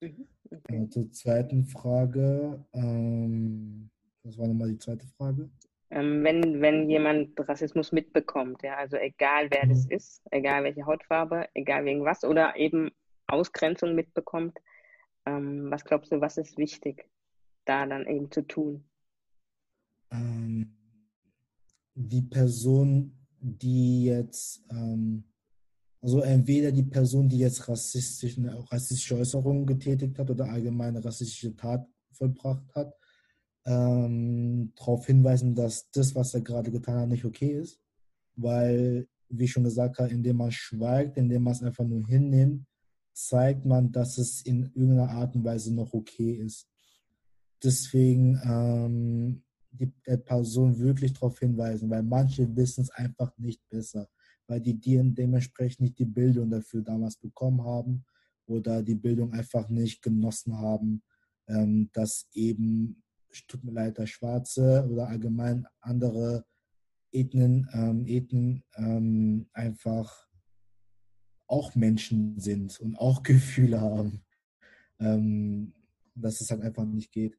Mhm, 0.00 0.28
okay. 0.50 0.84
äh, 0.84 0.88
zur 0.88 1.10
zweiten 1.12 1.64
Frage. 1.64 2.64
Ähm, 2.72 3.90
was 4.22 4.36
war 4.38 4.48
nochmal 4.48 4.70
die 4.70 4.78
zweite 4.78 5.06
Frage? 5.06 5.50
Ähm, 5.90 6.24
wenn, 6.24 6.60
wenn 6.60 6.90
jemand 6.90 7.38
Rassismus 7.48 7.92
mitbekommt, 7.92 8.62
ja, 8.62 8.76
also 8.76 8.96
egal 8.96 9.48
wer 9.50 9.66
mhm. 9.66 9.70
das 9.70 9.86
ist, 9.86 10.22
egal 10.32 10.64
welche 10.64 10.84
Hautfarbe, 10.84 11.48
egal 11.54 11.84
wegen 11.84 12.04
was, 12.04 12.24
oder 12.24 12.56
eben 12.56 12.90
Ausgrenzung 13.28 13.94
mitbekommt, 13.94 14.58
ähm, 15.26 15.70
was 15.70 15.84
glaubst 15.84 16.10
du, 16.10 16.20
was 16.20 16.38
ist 16.38 16.58
wichtig, 16.58 17.08
da 17.64 17.86
dann 17.86 18.06
eben 18.06 18.30
zu 18.30 18.42
tun? 18.42 18.84
Ähm, 20.10 20.76
die 21.94 22.22
Person, 22.22 23.12
die 23.40 24.06
jetzt, 24.06 24.64
ähm, 24.70 25.24
also 26.02 26.20
entweder 26.20 26.72
die 26.72 26.84
Person, 26.84 27.28
die 27.28 27.38
jetzt 27.38 27.68
rassistische, 27.68 28.42
rassistische 28.70 29.16
Äußerungen 29.16 29.66
getätigt 29.66 30.18
hat 30.18 30.30
oder 30.30 30.46
allgemeine 30.50 31.04
rassistische 31.04 31.54
Tat 31.56 31.86
vollbracht 32.12 32.74
hat, 32.74 32.94
ähm, 33.66 34.72
darauf 34.76 35.06
hinweisen, 35.06 35.54
dass 35.54 35.90
das, 35.90 36.14
was 36.14 36.34
er 36.34 36.40
gerade 36.40 36.70
getan 36.70 37.00
hat, 37.00 37.08
nicht 37.08 37.24
okay 37.24 37.52
ist. 37.60 37.80
Weil, 38.36 39.08
wie 39.28 39.44
ich 39.44 39.52
schon 39.52 39.64
gesagt 39.64 39.98
habe, 39.98 40.10
indem 40.10 40.36
man 40.36 40.52
schweigt, 40.52 41.16
indem 41.16 41.42
man 41.42 41.52
es 41.52 41.62
einfach 41.62 41.84
nur 41.84 42.06
hinnimmt, 42.06 42.66
zeigt 43.12 43.64
man, 43.64 43.90
dass 43.92 44.18
es 44.18 44.42
in 44.42 44.64
irgendeiner 44.74 45.10
Art 45.10 45.34
und 45.34 45.44
Weise 45.44 45.74
noch 45.74 45.92
okay 45.94 46.32
ist. 46.32 46.68
Deswegen 47.62 48.38
ähm, 48.44 49.42
die 49.72 49.92
Person 50.24 50.78
wirklich 50.78 51.14
darauf 51.14 51.38
hinweisen, 51.38 51.90
weil 51.90 52.02
manche 52.02 52.54
wissen 52.54 52.82
es 52.82 52.90
einfach 52.90 53.36
nicht 53.38 53.66
besser, 53.68 54.08
weil 54.46 54.60
die 54.60 54.78
dementsprechend 54.78 55.80
nicht 55.80 55.98
die 55.98 56.04
Bildung 56.04 56.50
dafür 56.50 56.82
damals 56.82 57.16
bekommen 57.16 57.64
haben 57.64 58.04
oder 58.46 58.82
die 58.82 58.94
Bildung 58.94 59.32
einfach 59.32 59.68
nicht 59.68 60.02
genossen 60.02 60.58
haben, 60.58 61.02
ähm, 61.48 61.90
dass 61.92 62.28
eben 62.32 63.02
tut 63.46 63.64
mir 63.64 63.72
leid, 63.72 64.00
Schwarze 64.08 64.88
oder 64.90 65.08
allgemein 65.08 65.66
andere 65.80 66.44
Ethnien, 67.12 67.68
ähm, 67.72 68.06
Ethnien 68.06 68.64
ähm, 68.76 69.48
einfach 69.52 70.26
auch 71.46 71.74
Menschen 71.74 72.38
sind 72.38 72.78
und 72.80 72.96
auch 72.96 73.22
Gefühle 73.22 73.80
haben. 73.80 74.22
Ähm, 74.98 75.72
dass 76.16 76.40
es 76.40 76.50
halt 76.50 76.62
einfach 76.62 76.84
nicht 76.84 77.12
geht. 77.12 77.38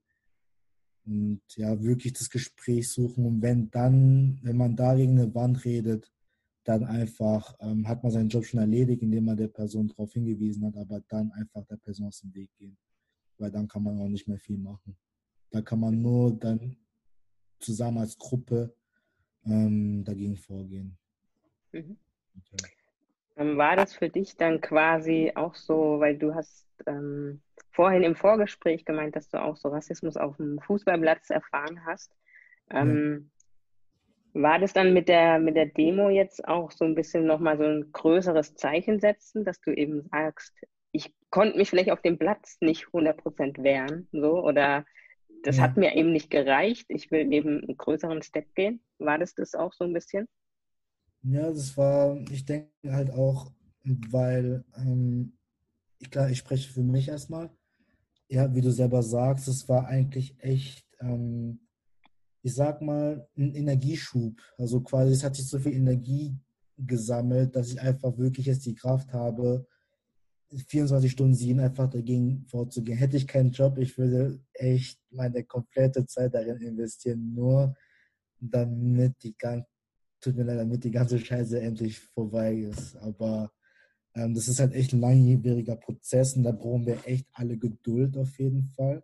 Und 1.06 1.42
ja, 1.56 1.82
wirklich 1.82 2.14
das 2.14 2.30
Gespräch 2.30 2.90
suchen. 2.90 3.26
Und 3.26 3.42
wenn 3.42 3.72
dann, 3.72 4.40
wenn 4.44 4.58
man 4.58 4.76
da 4.76 4.96
gegen 4.96 5.20
eine 5.20 5.34
Wand 5.34 5.64
redet, 5.66 6.12
dann 6.64 6.84
einfach 6.84 7.56
ähm, 7.62 7.88
hat 7.88 8.04
man 8.04 8.12
seinen 8.12 8.30
Job 8.30 8.46
schon 8.46 8.60
erledigt, 8.60 9.02
indem 9.02 9.26
man 9.26 9.38
der 9.38 9.48
Person 9.48 9.88
darauf 9.88 10.12
hingewiesen 10.12 10.66
hat, 10.66 10.76
aber 10.76 11.02
dann 11.08 11.32
einfach 11.32 11.66
der 11.66 11.78
Person 11.78 12.08
aus 12.08 12.20
dem 12.20 12.34
Weg 12.34 12.52
gehen. 12.58 12.78
Weil 13.38 13.52
dann 13.52 13.70
kann 13.70 13.84
man 13.84 13.98
auch 14.00 14.10
nicht 14.10 14.28
mehr 14.28 14.40
viel 14.40 14.58
machen. 14.58 14.98
Da 15.52 15.62
kann 15.62 15.80
man 15.80 16.02
nur 16.02 16.34
dann 16.34 16.78
zusammen 17.60 18.00
als 18.00 18.18
Gruppe 18.18 18.74
ähm, 19.46 20.04
dagegen 20.04 20.38
vorgehen. 20.38 20.98
Mhm. 21.72 21.98
Okay. 22.38 22.72
Ähm, 23.38 23.58
war 23.58 23.76
das 23.76 23.94
für 23.94 24.10
dich 24.10 24.36
dann 24.36 24.62
quasi 24.62 25.32
auch 25.36 25.56
so, 25.56 26.00
weil 26.00 26.18
du 26.18 26.34
hast 26.34 26.66
ähm, 26.86 27.42
vorhin 27.72 28.04
im 28.04 28.16
Vorgespräch 28.16 28.86
gemeint, 28.86 29.16
dass 29.16 29.30
du 29.30 29.42
auch 29.42 29.56
so 29.58 29.70
Rassismus 29.70 30.18
auf 30.18 30.38
dem 30.38 30.60
Fußballplatz 30.60 31.30
erfahren 31.30 31.86
hast. 31.86 32.12
Ähm, 32.72 33.32
ja. 34.34 34.42
War 34.42 34.60
das 34.60 34.74
dann 34.74 34.94
mit 34.94 35.08
der, 35.08 35.40
mit 35.40 35.56
der 35.56 35.68
Demo 35.68 36.10
jetzt 36.10 36.48
auch 36.48 36.72
so 36.72 36.86
ein 36.86 36.96
bisschen 36.96 37.26
nochmal 37.26 37.58
so 37.58 37.64
ein 37.64 37.92
größeres 37.92 38.56
Zeichen 38.56 39.00
setzen, 39.00 39.46
dass 39.46 39.62
du 39.62 39.72
eben 39.72 40.02
sagst, 40.12 40.54
ich 40.92 41.14
konnte 41.30 41.58
mich 41.58 41.70
vielleicht 41.70 41.92
auf 41.92 42.02
dem 42.02 42.18
Platz 42.18 42.58
nicht 42.62 42.86
100% 42.88 43.64
wehren, 43.64 44.08
so, 44.12 44.44
oder 44.44 44.86
das 45.44 45.58
ja. 45.58 45.64
hat 45.64 45.78
mir 45.78 45.96
eben 45.96 46.12
nicht 46.12 46.30
gereicht. 46.30 46.86
Ich 46.90 47.12
will 47.12 47.32
eben 47.32 47.62
einen 47.62 47.78
größeren 47.78 48.22
Step 48.22 48.54
gehen. 48.56 48.82
War 49.00 49.18
das 49.18 49.34
das 49.34 49.56
auch 49.56 49.74
so 49.74 49.84
ein 49.84 49.94
bisschen? 49.94 50.28
Ja, 51.24 51.50
das 51.50 51.76
war, 51.78 52.20
ich 52.32 52.46
denke 52.46 52.72
halt 52.88 53.12
auch, 53.12 53.52
weil, 54.10 54.64
ähm, 54.76 55.38
klar, 56.12 56.30
ich 56.30 56.40
spreche 56.40 56.72
für 56.72 56.84
mich 56.84 57.10
erstmal. 57.10 57.50
Ja, 58.30 58.54
wie 58.54 58.62
du 58.62 58.72
selber 58.72 59.04
sagst, 59.04 59.48
es 59.48 59.68
war 59.70 59.88
eigentlich 59.88 60.36
echt, 60.40 60.86
ähm, 61.00 61.68
ich 62.44 62.54
sag 62.54 62.82
mal, 62.82 63.28
ein 63.38 63.56
Energieschub. 63.56 64.42
Also 64.58 64.82
quasi, 64.82 65.14
es 65.14 65.24
hat 65.24 65.36
sich 65.36 65.48
so 65.48 65.60
viel 65.60 65.74
Energie 65.74 66.38
gesammelt, 66.78 67.56
dass 67.56 67.72
ich 67.72 67.82
einfach 67.82 68.18
wirklich 68.18 68.46
jetzt 68.46 68.66
die 68.66 68.76
Kraft 68.76 69.12
habe, 69.14 69.66
24 70.56 71.12
Stunden 71.12 71.34
sieben 71.34 71.60
einfach 71.60 71.90
dagegen 71.90 72.46
vorzugehen. 72.48 72.98
Hätte 72.98 73.18
ich 73.18 73.28
keinen 73.28 73.52
Job, 73.52 73.78
ich 73.78 73.98
würde 73.98 74.40
echt 74.54 75.00
meine 75.12 75.44
komplette 75.44 76.06
Zeit 76.06 76.34
darin 76.34 76.62
investieren, 76.62 77.34
nur 77.34 77.76
damit 78.40 79.22
die 79.24 79.36
ganze, 79.38 79.68
tut 80.22 80.36
mir 80.36 80.44
leid, 80.44 80.60
damit 80.60 80.84
die 80.84 80.92
ganze 80.92 81.20
Scheiße 81.20 81.60
endlich 81.60 82.00
vorbei 82.00 82.56
ist. 82.56 82.96
Aber 82.98 83.52
ähm, 84.16 84.34
das 84.34 84.48
ist 84.48 84.60
halt 84.60 84.74
echt 84.74 84.94
ein 84.94 85.02
langwieriger 85.02 85.76
Prozess 85.76 86.36
und 86.36 86.44
da 86.44 86.52
brauchen 86.52 86.86
wir 86.86 87.00
echt 87.06 87.28
alle 87.34 87.58
Geduld 87.58 88.18
auf 88.18 88.38
jeden 88.40 88.68
Fall. 88.70 89.04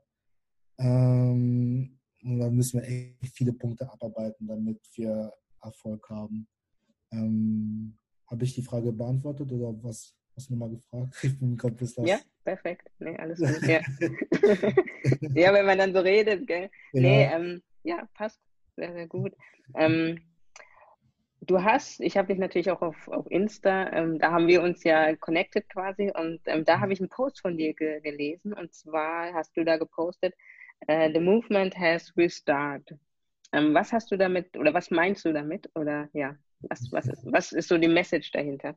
Ähm, 0.80 2.00
und 2.24 2.40
da 2.40 2.50
müssen 2.50 2.82
wir 2.82 2.88
echt 2.88 3.36
viele 3.36 3.54
Punkte 3.54 3.92
abarbeiten, 3.92 4.48
damit 4.48 4.80
wir 4.96 5.34
Erfolg 5.62 6.10
haben. 6.10 6.48
Ähm, 7.12 7.98
Habe 8.28 8.46
ich 8.46 8.56
die 8.56 8.64
Frage 8.64 8.92
beantwortet 8.92 9.52
oder 9.52 9.74
was? 9.84 10.16
Hast 10.36 10.50
du 10.50 10.54
nochmal 10.54 10.70
gefragt? 10.70 11.16
Ich 11.24 11.40
bin 11.40 11.58
gerade 11.58 11.76
bis 11.76 11.96
Ja, 11.98 12.20
perfekt. 12.44 12.90
Nee, 13.00 13.18
alles 13.18 13.40
gut. 13.40 13.68
Ja. 13.68 13.82
ja, 15.36 15.54
wenn 15.54 15.66
man 15.66 15.78
dann 15.78 15.94
so 15.94 16.00
redet, 16.00 16.48
gell? 16.48 16.70
Ja. 16.94 17.02
Nee, 17.02 17.24
ähm, 17.32 17.64
ja, 17.84 18.08
passt. 18.14 18.42
Sehr, 18.76 18.94
sehr 18.94 19.08
gut. 19.08 19.34
Ähm, 19.76 20.20
du 21.42 21.62
hast, 21.62 22.00
ich 22.00 22.18
habe 22.18 22.30
dich 22.30 22.40
natürlich 22.40 22.72
auch 22.72 22.82
auf, 22.82 23.08
auf 23.08 23.30
Insta, 23.30 23.92
ähm, 23.92 24.18
da 24.20 24.32
haben 24.32 24.48
wir 24.48 24.62
uns 24.64 24.84
ja 24.84 25.16
connected 25.16 25.70
quasi 25.70 26.12
und 26.16 26.42
ähm, 26.46 26.66
da 26.66 26.80
habe 26.80 26.94
ich 26.94 27.00
einen 27.00 27.10
Post 27.10 27.42
von 27.42 27.58
dir 27.58 27.74
ge 27.74 28.02
gelesen 28.02 28.54
und 28.54 28.74
zwar 28.74 29.34
hast 29.34 29.56
du 29.56 29.64
da 29.64 29.78
gepostet, 29.78 30.34
uh, 30.90 31.12
The 31.14 31.20
movement 31.20 31.78
has 31.78 32.12
restarted. 32.18 32.98
Ähm, 33.52 33.74
was 33.74 33.94
hast 33.94 34.12
du 34.12 34.18
damit 34.18 34.58
oder 34.58 34.74
was 34.74 34.90
meinst 34.90 35.26
du 35.26 35.34
damit 35.34 35.70
oder 35.76 36.10
ja, 36.14 36.36
was, 36.62 36.92
was, 36.92 37.08
ist, 37.08 37.26
was 37.32 37.52
ist 37.52 37.68
so 37.68 37.78
die 37.78 37.88
Message 37.88 38.32
dahinter? 38.32 38.76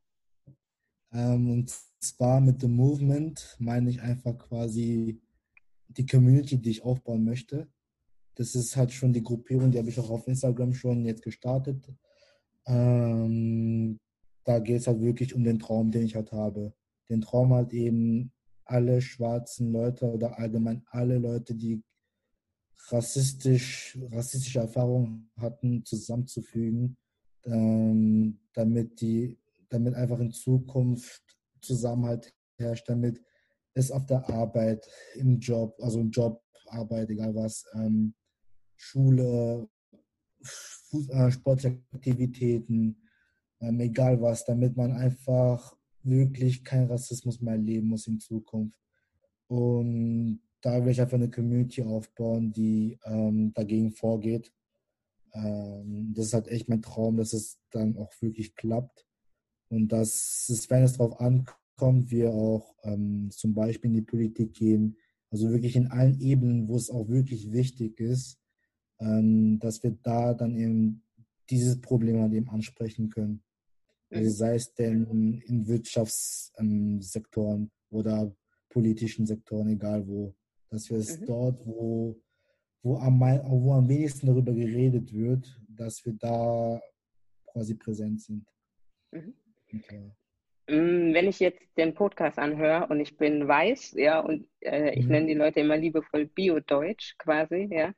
Ähm, 1.17 1.51
und 1.51 1.75
zwar 2.01 2.41
mit 2.41 2.63
dem 2.63 2.77
Movement 2.77 3.57
meine 3.59 3.91
ich 3.91 4.03
einfach 4.03 4.37
quasi 4.37 5.21
die 5.89 6.07
Community, 6.07 6.59
die 6.59 6.71
ich 6.71 6.85
aufbauen 6.85 7.25
möchte. 7.25 7.69
Das 8.35 8.55
ist 8.55 8.77
halt 8.77 8.93
schon 8.93 9.15
die 9.15 9.23
Gruppierung, 9.23 9.71
die 9.71 9.79
habe 9.79 9.89
ich 9.89 9.99
auch 9.99 10.11
auf 10.11 10.29
Instagram 10.29 10.75
schon 10.75 11.07
jetzt 11.07 11.23
gestartet. 11.23 11.89
Ähm, 12.67 13.99
da 14.45 14.59
geht 14.59 14.81
es 14.81 14.87
halt 14.87 15.01
wirklich 15.01 15.35
um 15.35 15.43
den 15.43 15.59
Traum, 15.59 15.91
den 15.91 16.05
ich 16.05 16.17
halt 16.17 16.33
habe. 16.33 16.75
Den 17.09 17.23
Traum 17.23 17.55
halt 17.55 17.73
eben 17.73 18.33
alle 18.65 19.01
schwarzen 19.01 19.73
Leute 19.73 20.13
oder 20.13 20.39
allgemein 20.39 20.83
alle 20.91 21.19
Leute, 21.19 21.55
die 21.55 21.83
rassistisch, 22.89 23.99
rassistische 24.13 24.59
Erfahrungen 24.59 25.31
hatten, 25.37 25.85
zusammenzufügen, 25.85 26.99
ähm, 27.45 28.39
damit 28.53 29.01
die 29.01 29.39
damit 29.71 29.95
einfach 29.95 30.21
in 30.21 30.33
Zukunft 30.33 31.23
Zusammenhalt 31.61 32.33
herrscht, 32.59 32.89
damit 32.89 33.21
es 33.75 33.91
auf 33.91 34.07
der 34.07 34.29
Arbeit, 34.29 34.87
im 35.15 35.39
Job, 35.39 35.77
also 35.81 36.01
im 36.01 36.11
Job, 36.11 36.43
Arbeit, 36.67 37.11
egal 37.11 37.35
was, 37.35 37.65
ähm, 37.75 38.15
Schule, 38.77 39.69
Fuß, 40.43 41.09
äh, 41.11 41.31
sportliche 41.31 41.83
Aktivitäten, 41.93 42.97
ähm, 43.61 43.81
egal 43.81 44.21
was, 44.21 44.45
damit 44.45 44.77
man 44.77 44.93
einfach 44.93 45.77
wirklich 46.03 46.65
keinen 46.65 46.89
Rassismus 46.89 47.41
mehr 47.41 47.55
erleben 47.55 47.89
muss 47.89 48.07
in 48.07 48.21
Zukunft. 48.21 48.79
Und 49.49 50.41
da 50.61 50.85
will 50.85 50.93
ich 50.93 51.01
einfach 51.01 51.17
eine 51.17 51.31
Community 51.31 51.83
aufbauen, 51.83 52.53
die 52.53 52.99
ähm, 53.05 53.53
dagegen 53.55 53.93
vorgeht. 53.93 54.53
Ähm, 55.33 56.13
das 56.15 56.27
ist 56.27 56.35
halt 56.35 56.49
echt 56.49 56.69
mein 56.69 56.83
Traum, 56.83 57.17
dass 57.17 57.33
es 57.33 57.59
dann 57.71 57.97
auch 57.97 58.13
wirklich 58.21 58.55
klappt. 58.55 59.06
Und 59.69 59.89
dass 59.89 60.49
es, 60.49 60.71
wenn 60.71 60.83
es 60.83 60.95
darauf 60.95 61.21
ankommt, 61.21 62.11
wir 62.11 62.31
auch 62.31 62.75
ähm, 62.85 63.29
zum 63.31 63.55
Beispiel 63.55 63.91
in 63.91 63.97
die 63.97 64.03
Politik 64.03 64.55
gehen, 64.55 64.97
also 65.31 65.51
wirklich 65.51 65.77
in 65.77 65.89
allen 65.89 66.21
Ebenen, 66.21 66.69
wo 66.69 66.77
es 66.77 66.91
auch 66.91 67.09
wirklich 67.09 67.53
wichtig 67.53 67.99
ist, 68.01 68.39
ähm, 69.01 69.59
dass 69.59 69.83
wir 69.83 69.97
da 70.03 70.35
dann 70.35 70.57
eben 70.57 71.03
dieses 71.51 71.81
Problem 71.81 72.21
halt 72.21 72.33
eben 72.33 72.49
ansprechen 72.49 73.11
können. 73.11 73.43
Also 74.11 74.31
sei 74.31 74.55
es 74.55 74.73
denn 74.73 75.43
in 75.47 75.67
Wirtschaftssektoren 75.67 77.63
ähm, 77.63 77.71
oder 77.91 78.35
politischen 78.69 79.27
Sektoren, 79.27 79.69
egal 79.69 80.07
wo, 80.07 80.35
dass 80.71 80.89
wir 80.91 80.99
es 80.99 81.21
mhm. 81.21 81.27
dort, 81.27 81.67
wo, 81.67 82.17
wo, 82.83 82.99
am, 82.99 83.21
wo 83.21 83.73
am 83.73 83.89
wenigsten 83.89 84.29
darüber 84.29 84.53
geredet 84.53 85.13
wird, 85.13 85.61
dass 85.69 86.05
wir 86.05 86.13
da 86.15 86.81
quasi 87.47 87.75
präsent 87.75 88.23
sind. 88.23 88.47
Mhm. 89.13 89.35
Okay. 89.85 90.12
Mm, 90.68 91.14
wenn 91.14 91.28
ich 91.28 91.38
jetzt 91.38 91.62
den 91.76 91.95
Podcast 91.95 92.38
anhöre 92.38 92.88
und 92.88 93.00
ich 93.00 93.16
bin 93.16 93.47
weiß, 93.47 93.92
ja, 93.99 94.21
und 94.21 94.49
äh, 94.61 94.99
ich 94.99 95.04
mhm. 95.04 95.12
nenne 95.12 95.26
die 95.26 95.35
Leute 95.35 95.61
immer 95.61 95.76
liebevoll 95.76 96.26
Bio-Deutsch 96.26 97.16
quasi, 97.18 97.68
ja, 97.71 97.92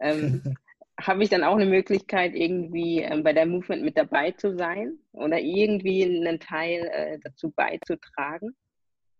ähm, 0.00 0.42
habe 1.00 1.22
ich 1.22 1.28
dann 1.28 1.44
auch 1.44 1.56
eine 1.56 1.66
Möglichkeit, 1.66 2.34
irgendwie 2.34 3.00
ähm, 3.00 3.22
bei 3.22 3.32
der 3.32 3.46
Movement 3.46 3.82
mit 3.82 3.98
dabei 3.98 4.30
zu 4.30 4.56
sein 4.56 4.98
oder 5.12 5.38
irgendwie 5.40 6.04
einen 6.04 6.40
Teil 6.40 6.88
äh, 6.92 7.18
dazu 7.22 7.50
beizutragen? 7.50 8.54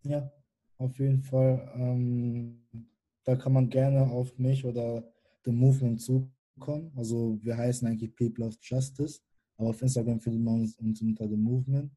Ja, 0.02 0.30
auf 0.78 0.99
jeden 0.99 1.23
Fall. 1.23 1.73
Ähm, 1.76 2.62
da 3.25 3.37
kann 3.37 3.52
man 3.52 3.68
gerne 3.68 4.02
auf 4.02 4.38
mich 4.38 4.64
oder 4.64 5.02
The 5.44 5.52
Movement 5.52 6.00
zukommen. 6.00 6.92
Also 6.97 7.38
wir 7.42 7.56
heißen 7.56 7.87
eigentlich 7.88 8.14
People 8.14 8.47
of 8.47 8.56
Justice, 8.61 9.21
aber 9.56 9.71
auf 9.71 9.83
Instagram 9.83 10.21
findet 10.21 10.42
man 10.42 10.61
uns, 10.61 10.76
uns 10.78 11.02
unter 11.02 11.28
The 11.28 11.37
Movement. 11.37 11.90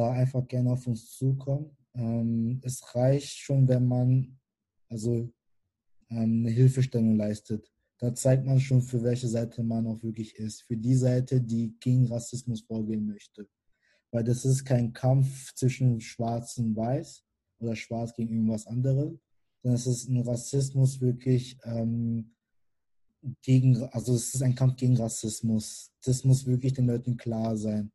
Da 0.00 0.12
einfach 0.12 0.46
gerne 0.48 0.72
auf 0.72 0.86
uns 0.86 1.10
zukommen. 1.16 1.76
Ähm, 1.94 2.60
es 2.64 2.94
reicht 2.94 3.36
schon, 3.38 3.68
wenn 3.68 3.86
man 3.86 4.38
also 4.88 5.32
ähm, 6.10 6.40
eine 6.40 6.50
Hilfestellung 6.50 7.16
leistet 7.16 7.70
da 8.00 8.14
zeigt 8.14 8.46
man 8.46 8.58
schon, 8.58 8.80
für 8.80 9.02
welche 9.02 9.28
Seite 9.28 9.62
man 9.62 9.86
auch 9.86 10.02
wirklich 10.02 10.34
ist. 10.36 10.62
Für 10.62 10.76
die 10.76 10.94
Seite, 10.94 11.40
die 11.40 11.76
gegen 11.80 12.06
Rassismus 12.06 12.62
vorgehen 12.62 13.06
möchte. 13.06 13.46
Weil 14.10 14.24
das 14.24 14.46
ist 14.46 14.64
kein 14.64 14.94
Kampf 14.94 15.54
zwischen 15.54 16.00
Schwarz 16.00 16.56
und 16.56 16.74
Weiß 16.74 17.22
oder 17.58 17.76
Schwarz 17.76 18.14
gegen 18.14 18.34
irgendwas 18.34 18.66
anderes, 18.66 19.12
sondern 19.62 19.76
es 19.76 19.86
ist 19.86 20.08
ein 20.08 20.22
Rassismus 20.22 21.02
wirklich 21.02 21.58
ähm, 21.64 22.34
gegen, 23.42 23.76
also 23.92 24.14
es 24.14 24.34
ist 24.34 24.42
ein 24.42 24.54
Kampf 24.54 24.76
gegen 24.76 24.96
Rassismus. 24.96 25.92
Das 26.02 26.24
muss 26.24 26.46
wirklich 26.46 26.72
den 26.72 26.86
Leuten 26.86 27.18
klar 27.18 27.54
sein. 27.58 27.92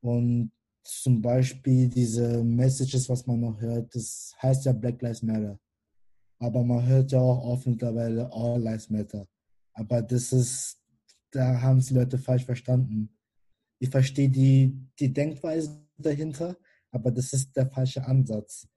Und 0.00 0.52
zum 0.84 1.22
Beispiel 1.22 1.88
diese 1.88 2.44
Messages, 2.44 3.08
was 3.08 3.26
man 3.26 3.40
noch 3.40 3.60
hört, 3.60 3.94
das 3.94 4.34
heißt 4.40 4.66
ja 4.66 4.72
Black 4.72 5.00
Lives 5.02 5.22
Matter. 5.22 5.58
Aber 6.38 6.62
man 6.62 6.84
hört 6.86 7.12
ja 7.12 7.20
auch 7.20 7.44
oft 7.44 7.66
mittlerweile 7.66 8.30
All 8.32 8.60
Lives 8.60 8.90
Matter. 8.90 9.26
Aber 9.72 10.02
das 10.02 10.32
ist, 10.32 10.78
da 11.30 11.60
haben 11.60 11.78
es 11.78 11.90
Leute 11.90 12.18
falsch 12.18 12.44
verstanden. 12.44 13.16
Ich 13.78 13.90
verstehe 13.90 14.28
die, 14.28 14.78
die 14.98 15.12
Denkweise 15.12 15.84
dahinter, 15.96 16.56
aber 16.90 17.10
das 17.10 17.32
ist 17.32 17.56
der 17.56 17.66
falsche 17.66 18.06
Ansatz. 18.06 18.68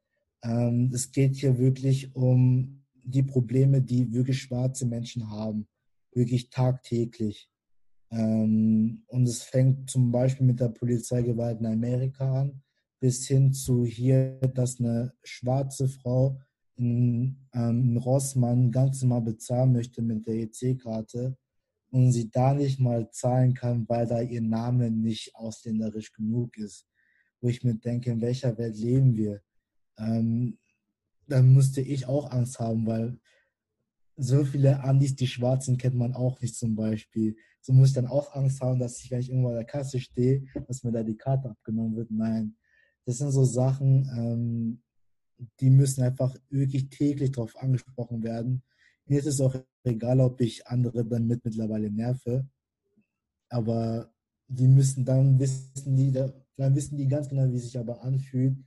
Ähm, 0.43 0.91
es 0.93 1.11
geht 1.11 1.35
hier 1.35 1.57
wirklich 1.57 2.15
um 2.15 2.83
die 3.03 3.23
Probleme, 3.23 3.81
die 3.81 4.11
wirklich 4.11 4.41
schwarze 4.41 4.85
Menschen 4.85 5.29
haben, 5.29 5.67
wirklich 6.11 6.49
tagtäglich. 6.49 7.49
Ähm, 8.11 9.03
und 9.07 9.27
es 9.27 9.43
fängt 9.43 9.89
zum 9.89 10.11
Beispiel 10.11 10.45
mit 10.45 10.59
der 10.59 10.69
Polizeigewalt 10.69 11.59
in 11.59 11.65
Amerika 11.65 12.41
an, 12.41 12.61
bis 12.99 13.27
hin 13.27 13.53
zu 13.53 13.85
hier, 13.85 14.39
dass 14.53 14.79
eine 14.79 15.13
schwarze 15.23 15.87
Frau 15.87 16.39
in, 16.75 17.47
ähm, 17.53 17.97
Rossmann 17.97 18.71
ganz 18.71 19.01
normal 19.01 19.21
bezahlen 19.21 19.73
möchte 19.73 20.01
mit 20.01 20.27
der 20.27 20.35
EC-Karte 20.35 21.37
und 21.89 22.11
sie 22.11 22.29
da 22.29 22.53
nicht 22.53 22.79
mal 22.79 23.09
zahlen 23.11 23.53
kann, 23.53 23.87
weil 23.87 24.07
da 24.07 24.21
ihr 24.21 24.41
Name 24.41 24.91
nicht 24.91 25.35
ausländerisch 25.35 26.13
genug 26.13 26.57
ist. 26.57 26.85
Wo 27.41 27.49
ich 27.49 27.63
mir 27.63 27.75
denke, 27.75 28.11
in 28.11 28.21
welcher 28.21 28.57
Welt 28.57 28.77
leben 28.77 29.15
wir? 29.15 29.41
Ähm, 29.97 30.57
dann 31.27 31.53
musste 31.53 31.81
ich 31.81 32.07
auch 32.07 32.31
Angst 32.31 32.59
haben, 32.59 32.85
weil 32.85 33.19
so 34.17 34.43
viele 34.43 34.83
Andis, 34.83 35.15
die 35.15 35.27
Schwarzen 35.27 35.77
kennt 35.77 35.95
man 35.95 36.13
auch 36.13 36.41
nicht 36.41 36.55
zum 36.55 36.75
Beispiel. 36.75 37.35
So 37.61 37.71
muss 37.71 37.89
ich 37.89 37.93
dann 37.93 38.07
auch 38.07 38.33
Angst 38.33 38.61
haben, 38.61 38.79
dass 38.79 38.99
ich, 38.99 39.11
wenn 39.11 39.19
ich 39.19 39.29
irgendwo 39.29 39.49
an 39.49 39.55
der 39.55 39.65
Kasse 39.65 39.99
stehe, 39.99 40.43
dass 40.67 40.83
mir 40.83 40.91
da 40.91 41.03
die 41.03 41.17
Karte 41.17 41.49
abgenommen 41.51 41.95
wird. 41.95 42.09
Nein, 42.09 42.55
das 43.05 43.19
sind 43.19 43.31
so 43.31 43.45
Sachen, 43.45 44.09
ähm, 44.17 44.81
die 45.59 45.69
müssen 45.69 46.01
einfach 46.03 46.35
wirklich 46.49 46.89
täglich 46.89 47.31
darauf 47.31 47.55
angesprochen 47.57 48.23
werden. 48.23 48.63
Mir 49.05 49.19
ist 49.19 49.27
es 49.27 49.39
auch 49.39 49.55
egal, 49.83 50.19
ob 50.19 50.41
ich 50.41 50.65
andere 50.67 51.05
damit 51.05 51.45
mittlerweile 51.45 51.91
nerve, 51.91 52.47
aber 53.49 54.11
die 54.47 54.67
müssen 54.67 55.05
dann 55.05 55.39
wissen, 55.39 55.95
die, 55.95 56.11
dann 56.11 56.75
wissen 56.75 56.97
die 56.97 57.07
ganz 57.07 57.29
genau, 57.29 57.51
wie 57.51 57.57
es 57.57 57.63
sich 57.65 57.77
aber 57.77 58.01
anfühlt, 58.03 58.57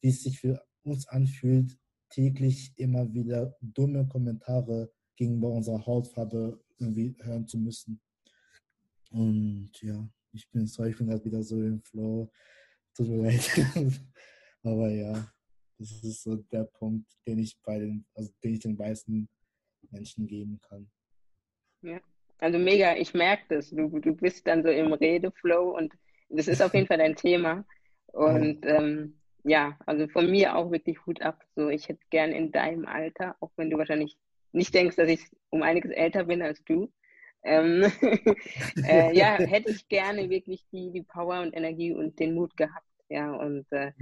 wie 0.00 0.08
es 0.08 0.22
sich 0.22 0.38
für 0.38 0.62
uns 0.82 1.08
anfühlt, 1.08 1.78
täglich 2.10 2.72
immer 2.76 3.12
wieder 3.12 3.56
dumme 3.60 4.06
Kommentare 4.06 4.90
gegenüber 5.18 5.50
unserer 5.50 5.84
Hautfarbe 5.84 6.58
irgendwie 6.78 7.14
hören 7.20 7.46
zu 7.46 7.58
müssen. 7.58 8.00
Und 9.10 9.70
ja, 9.82 10.08
ich 10.32 10.48
bin 10.50 10.66
sorry, 10.66 10.90
ich 10.90 10.98
bin 10.98 11.08
gerade 11.08 11.24
wieder 11.24 11.42
so 11.42 11.60
im 11.60 11.82
Flow. 11.82 12.30
Tut 12.94 13.08
mir 13.08 13.22
leid. 13.24 13.50
aber 14.62 14.90
ja. 14.90 15.32
Das 15.78 15.92
ist 16.02 16.24
so 16.24 16.34
der 16.34 16.64
Punkt, 16.64 17.08
den 17.26 17.38
ich 17.38 17.56
bei 17.62 17.78
den, 17.78 18.04
also 18.14 18.32
den 18.42 18.54
ich 18.54 18.60
den 18.60 18.76
weißen 18.76 19.28
Menschen 19.90 20.26
geben 20.26 20.58
kann. 20.60 20.90
Ja, 21.82 22.00
also 22.38 22.58
mega, 22.58 22.96
ich 22.96 23.14
merke 23.14 23.44
das. 23.48 23.70
Du, 23.70 23.88
du 24.00 24.14
bist 24.14 24.44
dann 24.46 24.64
so 24.64 24.70
im 24.70 24.92
Redeflow 24.92 25.76
und 25.76 25.92
das 26.30 26.48
ist 26.48 26.60
auf 26.60 26.74
jeden 26.74 26.88
Fall 26.88 26.98
dein 26.98 27.16
Thema. 27.16 27.64
Und 28.12 28.64
ja. 28.64 28.78
Ähm, 28.78 29.20
ja, 29.44 29.78
also 29.86 30.08
von 30.08 30.30
mir 30.30 30.56
auch 30.56 30.70
wirklich 30.72 31.04
Hut 31.06 31.22
ab. 31.22 31.44
So, 31.54 31.68
ich 31.68 31.88
hätte 31.88 32.00
gern 32.10 32.32
in 32.32 32.50
deinem 32.50 32.86
Alter, 32.86 33.36
auch 33.40 33.52
wenn 33.56 33.70
du 33.70 33.78
wahrscheinlich 33.78 34.18
nicht 34.52 34.74
denkst, 34.74 34.96
dass 34.96 35.08
ich 35.08 35.20
um 35.50 35.62
einiges 35.62 35.90
älter 35.90 36.24
bin 36.24 36.42
als 36.42 36.62
du. 36.64 36.90
Ähm, 37.44 37.82
äh, 38.84 39.16
ja, 39.16 39.36
hätte 39.38 39.70
ich 39.70 39.88
gerne 39.88 40.28
wirklich 40.28 40.64
die, 40.72 40.90
die 40.90 41.02
Power 41.02 41.40
und 41.42 41.54
Energie 41.56 41.92
und 41.92 42.18
den 42.18 42.34
Mut 42.34 42.56
gehabt. 42.56 42.86
Ja, 43.08 43.32
und 43.32 43.70
äh. 43.72 43.92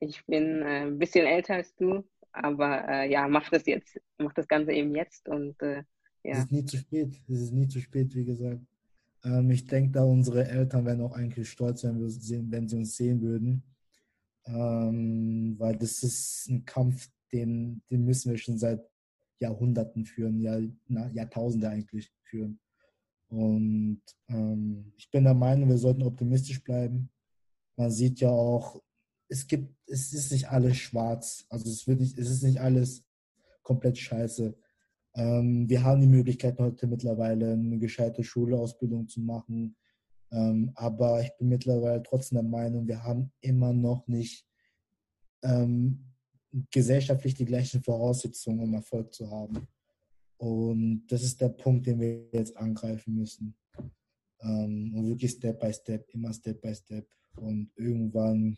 Ich 0.00 0.24
bin 0.26 0.62
äh, 0.62 0.82
ein 0.82 0.98
bisschen 0.98 1.26
älter 1.26 1.54
als 1.54 1.74
du, 1.74 2.04
aber 2.32 2.88
äh, 2.88 3.10
ja, 3.10 3.26
mach 3.26 3.50
das 3.50 3.66
jetzt, 3.66 4.00
mach 4.18 4.32
das 4.32 4.46
Ganze 4.46 4.72
eben 4.72 4.94
jetzt 4.94 5.28
und 5.28 5.60
äh, 5.60 5.82
ja. 6.22 6.32
Es 6.32 6.38
ist 6.44 6.52
nie 6.52 6.64
zu 6.64 6.76
spät, 6.76 7.20
es 7.28 7.40
ist 7.40 7.52
nie 7.52 7.68
zu 7.68 7.80
spät, 7.80 8.14
wie 8.14 8.24
gesagt. 8.24 8.60
Ähm, 9.24 9.50
ich 9.50 9.66
denke, 9.66 9.92
da 9.92 10.04
unsere 10.04 10.46
Eltern 10.46 10.84
werden 10.84 11.00
auch 11.00 11.12
eigentlich 11.12 11.48
stolz, 11.48 11.84
wenn, 11.84 11.98
wir 11.98 12.08
sehen, 12.10 12.50
wenn 12.50 12.68
sie 12.68 12.76
uns 12.76 12.96
sehen 12.96 13.20
würden, 13.20 13.62
ähm, 14.46 15.56
weil 15.58 15.76
das 15.76 16.02
ist 16.02 16.48
ein 16.48 16.64
Kampf, 16.64 17.08
den, 17.32 17.82
den 17.90 18.04
müssen 18.04 18.30
wir 18.30 18.38
schon 18.38 18.58
seit 18.58 18.80
Jahrhunderten 19.40 20.04
führen, 20.04 20.40
ja, 20.40 20.58
na, 20.86 21.08
Jahrtausende 21.10 21.68
eigentlich 21.68 22.12
führen. 22.22 22.60
Und 23.28 24.02
ähm, 24.28 24.92
ich 24.96 25.10
bin 25.10 25.24
der 25.24 25.34
Meinung, 25.34 25.68
wir 25.68 25.78
sollten 25.78 26.02
optimistisch 26.02 26.62
bleiben. 26.62 27.10
Man 27.76 27.90
sieht 27.90 28.20
ja 28.20 28.30
auch, 28.30 28.82
es 29.28 29.46
gibt, 29.46 29.74
es 29.86 30.12
ist 30.12 30.32
nicht 30.32 30.48
alles 30.48 30.76
schwarz. 30.78 31.44
Also 31.50 31.70
es, 31.70 31.86
wird 31.86 32.00
nicht, 32.00 32.18
es 32.18 32.30
ist 32.30 32.42
nicht 32.42 32.60
alles 32.60 33.04
komplett 33.62 33.98
scheiße. 33.98 34.56
Ähm, 35.14 35.68
wir 35.68 35.82
haben 35.84 36.00
die 36.00 36.06
Möglichkeit 36.06 36.58
heute 36.58 36.86
mittlerweile 36.86 37.52
eine 37.52 37.78
gescheite 37.78 38.24
Schulausbildung 38.24 39.08
zu 39.08 39.20
machen. 39.20 39.76
Ähm, 40.30 40.72
aber 40.74 41.20
ich 41.22 41.36
bin 41.38 41.48
mittlerweile 41.48 42.02
trotzdem 42.02 42.36
der 42.36 42.44
Meinung, 42.44 42.86
wir 42.86 43.02
haben 43.02 43.32
immer 43.40 43.72
noch 43.72 44.06
nicht 44.08 44.46
ähm, 45.42 46.07
gesellschaftlich 46.70 47.34
die 47.34 47.44
gleichen 47.44 47.82
Voraussetzungen, 47.82 48.60
um 48.60 48.74
Erfolg 48.74 49.12
zu 49.12 49.30
haben. 49.30 49.66
Und 50.36 51.06
das 51.08 51.22
ist 51.22 51.40
der 51.40 51.48
Punkt, 51.48 51.86
den 51.86 52.00
wir 52.00 52.28
jetzt 52.32 52.56
angreifen 52.56 53.14
müssen. 53.14 53.56
Ähm, 54.40 54.94
und 54.94 55.08
wirklich 55.08 55.32
Step 55.32 55.60
by 55.60 55.72
Step, 55.72 56.08
immer 56.10 56.32
Step 56.32 56.60
by 56.60 56.74
Step. 56.74 57.08
Und 57.36 57.70
irgendwann 57.76 58.56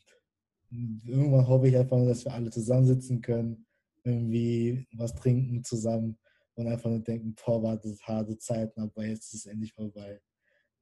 irgendwann 0.71 1.47
hoffe 1.47 1.69
ich 1.69 1.77
einfach 1.77 1.97
nur, 1.97 2.09
dass 2.09 2.25
wir 2.25 2.33
alle 2.33 2.51
zusammensitzen 2.51 3.21
können, 3.21 3.67
irgendwie 4.05 4.87
was 4.93 5.15
trinken 5.15 5.65
zusammen 5.65 6.19
und 6.55 6.67
einfach 6.67 6.91
nur 6.91 7.01
denken, 7.01 7.35
boah, 7.35 7.63
war 7.63 7.77
das 7.77 8.01
harte 8.03 8.39
Zeiten, 8.39 8.81
aber 8.81 9.05
jetzt 9.05 9.35
ist 9.35 9.47
es 9.47 9.47
endlich 9.47 9.73
vorbei. 9.73 10.21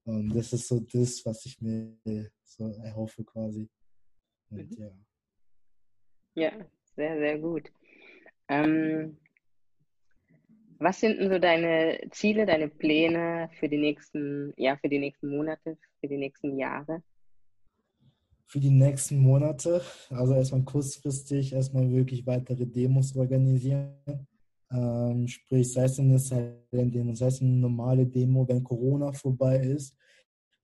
Und 0.04 0.35
das 0.35 0.52
ist 0.52 0.68
so 0.68 0.81
das, 0.81 1.24
was 1.24 1.44
ich 1.44 1.61
mir 1.61 1.96
so 2.44 2.68
erhoffe 2.68 3.24
quasi. 3.24 3.68
Und, 4.50 4.70
mhm. 4.70 4.76
ja. 4.76 4.90
ja, 6.35 6.66
sehr, 6.98 7.16
sehr 7.16 7.38
gut. 7.38 7.70
Ähm, 8.48 9.16
was 10.78 11.00
sind 11.00 11.18
denn 11.18 11.30
so 11.30 11.38
deine 11.38 12.00
Ziele, 12.11 12.44
deine 12.44 12.68
Pläne 12.68 13.48
für 13.58 13.68
die 13.68 13.78
nächsten, 13.78 14.52
ja, 14.56 14.76
für 14.76 14.88
die 14.88 14.98
nächsten 14.98 15.28
Monate, 15.28 15.78
für 16.00 16.08
die 16.08 16.18
nächsten 16.18 16.58
Jahre? 16.58 17.02
für 18.48 18.61
die 18.61 18.70
nächsten 18.70 19.18
Monate. 19.18 19.82
Also 20.08 20.34
erstmal 20.34 20.64
kurzfristig 20.64 21.52
erstmal 21.52 21.90
wirklich 21.92 22.26
weitere 22.26 22.64
Demos 22.64 23.14
organisieren. 23.14 23.92
Ähm, 24.70 25.28
sprich, 25.28 25.70
sei 25.70 25.84
es 25.84 25.98
eine 25.98 26.18
Silent-Demo, 26.18 27.14
sei 27.14 27.26
es 27.26 27.42
eine 27.42 27.50
normale 27.50 28.06
Demo, 28.06 28.48
wenn 28.48 28.64
Corona 28.64 29.12
vorbei 29.12 29.58
ist. 29.58 29.94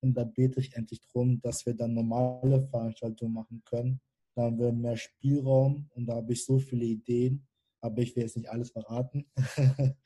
Und 0.01 0.15
da 0.15 0.25
bete 0.25 0.61
ich 0.61 0.75
endlich 0.75 1.01
darum, 1.03 1.39
dass 1.43 1.67
wir 1.67 1.75
dann 1.75 1.93
normale 1.93 2.61
Veranstaltungen 2.69 3.35
machen 3.35 3.63
können. 3.67 4.01
Da 4.35 4.43
haben 4.43 4.59
wir 4.59 4.73
mehr 4.73 4.97
Spielraum 4.97 5.89
und 5.95 6.07
da 6.07 6.17
habe 6.17 6.33
ich 6.33 6.45
so 6.45 6.59
viele 6.59 6.85
Ideen, 6.85 7.47
aber 7.81 8.03
ich 8.03 8.15
will 8.17 8.25
jetzt 8.25 8.37
nicht 8.37 8.49
alles 8.49 8.71
verraten. 8.71 9.27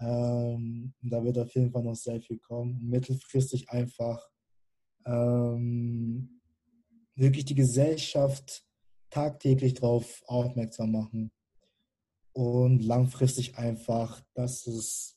ähm, 0.00 0.94
da 1.02 1.24
wird 1.24 1.38
auf 1.38 1.54
jeden 1.54 1.70
Fall 1.70 1.84
noch 1.84 1.94
sehr 1.94 2.20
viel 2.20 2.38
kommen. 2.38 2.88
Mittelfristig 2.88 3.70
einfach 3.70 4.28
ähm, 5.06 6.40
wirklich 7.14 7.44
die 7.44 7.54
Gesellschaft 7.54 8.64
tagtäglich 9.10 9.74
darauf 9.74 10.22
aufmerksam 10.26 10.92
machen 10.92 11.30
und 12.32 12.82
langfristig 12.82 13.56
einfach, 13.56 14.22
dass 14.34 14.66
es 14.66 15.16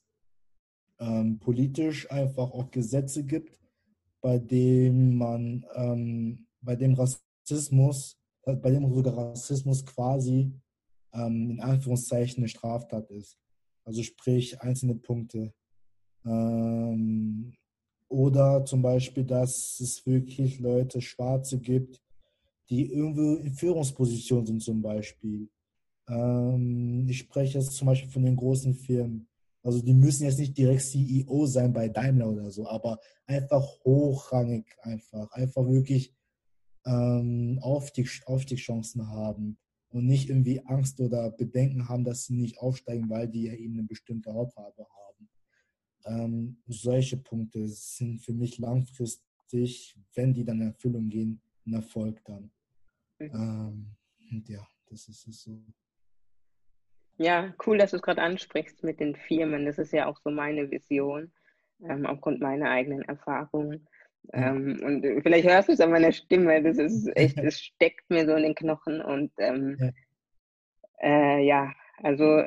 ähm, 1.00 1.40
politisch 1.40 2.10
einfach 2.12 2.52
auch 2.52 2.72
Gesetze 2.72 3.24
gibt, 3.24 3.60
bei 4.22 4.40
denen 4.40 5.16
man, 5.16 5.66
ähm, 5.76 6.48
bei 6.62 6.76
dem 6.76 6.94
Rassismus, 6.94 8.18
bei 8.46 8.72
dem 8.72 8.94
sogar 8.94 9.18
Rassismus 9.18 9.86
quasi 9.86 10.52
ähm, 11.14 11.52
in 11.52 11.60
Anführungszeichen 11.60 12.40
eine 12.40 12.50
Straftat 12.50 13.10
ist. 13.12 13.38
Also 13.86 14.04
sprich 14.04 14.62
einzelne 14.62 14.96
Punkte. 14.96 15.54
Ähm, 16.26 17.54
oder 18.10 18.64
zum 18.66 18.82
Beispiel, 18.82 19.24
dass 19.24 19.80
es 19.80 20.06
wirklich 20.06 20.60
Leute, 20.60 21.02
Schwarze 21.02 21.60
gibt, 21.60 22.02
die 22.70 22.92
irgendwo 22.92 23.36
in 23.36 23.54
Führungspositionen 23.54 24.46
sind 24.46 24.62
zum 24.62 24.82
Beispiel. 24.82 25.50
Ähm, 26.08 27.08
ich 27.10 27.20
spreche 27.20 27.60
jetzt 27.60 27.72
zum 27.72 27.88
Beispiel 27.88 28.10
von 28.10 28.24
den 28.24 28.36
großen 28.36 28.74
Firmen. 28.74 29.28
Also 29.64 29.82
die 29.82 29.94
müssen 29.94 30.26
jetzt 30.26 30.40
nicht 30.40 30.58
direkt 30.58 30.82
CEO 30.82 31.46
sein 31.46 31.72
bei 31.72 31.88
Daimler 31.88 32.30
oder 32.30 32.52
so, 32.52 32.68
aber 32.68 33.00
einfach 33.26 33.64
hochrangig 33.86 34.66
einfach. 34.82 35.32
Einfach 35.32 35.66
wirklich 35.68 36.14
ähm, 36.86 37.60
Aufstieg, 37.62 38.10
Aufstiegschancen 38.26 39.08
haben 39.10 39.58
und 39.90 40.06
nicht 40.06 40.30
irgendwie 40.30 40.66
Angst 40.66 41.00
oder 41.00 41.30
Bedenken 41.32 41.88
haben, 41.88 42.04
dass 42.04 42.26
sie 42.26 42.36
nicht 42.36 42.60
aufsteigen, 42.60 43.10
weil 43.10 43.28
die 43.28 43.44
ja 43.44 43.54
eben 43.54 43.74
eine 43.74 43.88
bestimmte 43.88 44.34
Hautfarbe 44.34 44.86
haben. 44.86 45.30
Ähm, 46.06 46.62
solche 46.68 47.18
Punkte 47.18 47.68
sind 47.68 48.20
für 48.20 48.34
mich 48.34 48.58
langfristig, 48.58 49.98
wenn 50.16 50.34
die 50.34 50.44
dann 50.44 50.62
in 50.62 50.68
Erfüllung 50.68 51.10
gehen, 51.10 51.42
ein 51.66 51.74
Erfolg 51.76 52.24
dann. 52.26 52.52
Ähm, 53.20 53.96
ja, 54.48 54.68
das 54.88 55.08
ist 55.08 55.28
es 55.28 55.44
so. 55.44 55.64
Ja, 57.18 57.54
cool, 57.66 57.78
dass 57.78 57.92
du 57.92 57.98
es 57.98 58.02
gerade 58.02 58.22
ansprichst 58.22 58.84
mit 58.84 59.00
den 59.00 59.16
Firmen. 59.16 59.66
Das 59.66 59.78
ist 59.78 59.94
ja 59.94 60.08
auch 60.08 60.20
so 60.20 60.32
meine 60.32 60.72
Vision, 60.72 61.32
ähm, 61.84 62.06
aufgrund 62.06 62.42
meiner 62.42 62.70
eigenen 62.72 63.04
Erfahrungen. 63.04 63.88
Ähm, 64.32 64.80
und 64.84 65.22
vielleicht 65.22 65.48
hörst 65.48 65.68
du 65.70 65.74
es 65.74 65.82
an 65.82 65.92
meiner 65.92 66.12
Stimme, 66.12 66.62
das 66.64 66.78
ist 66.78 67.08
echt, 67.16 67.38
es 67.38 67.62
steckt 67.62 68.10
mir 68.10 68.26
so 68.26 68.34
in 68.36 68.44
den 68.44 68.56
Knochen. 68.56 69.02
Und 69.02 69.32
ähm, 69.38 69.78
ja. 69.80 69.90
Äh, 71.02 71.46
ja, 71.46 71.74
also 72.02 72.44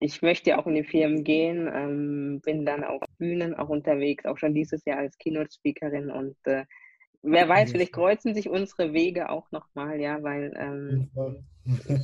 ich 0.00 0.20
möchte 0.20 0.58
auch 0.58 0.66
in 0.66 0.74
die 0.74 0.84
Firmen 0.84 1.24
gehen, 1.24 1.70
ähm, 1.72 2.40
bin 2.44 2.66
dann 2.66 2.84
auf 2.84 3.00
Bühnen 3.18 3.54
auch 3.54 3.68
unterwegs, 3.68 4.24
auch 4.26 4.36
schon 4.36 4.54
dieses 4.54 4.84
Jahr 4.84 4.98
als 4.98 5.16
Keynote-Speakerin 5.18 6.10
und 6.10 6.36
äh, 6.44 6.64
wer 7.24 7.48
weiß, 7.48 7.72
vielleicht 7.72 7.92
kreuzen 7.92 8.34
sich 8.34 8.48
unsere 8.48 8.92
Wege 8.92 9.30
auch 9.30 9.50
nochmal, 9.50 10.00
ja, 10.00 10.22
weil 10.22 10.52
ähm, 10.56 11.10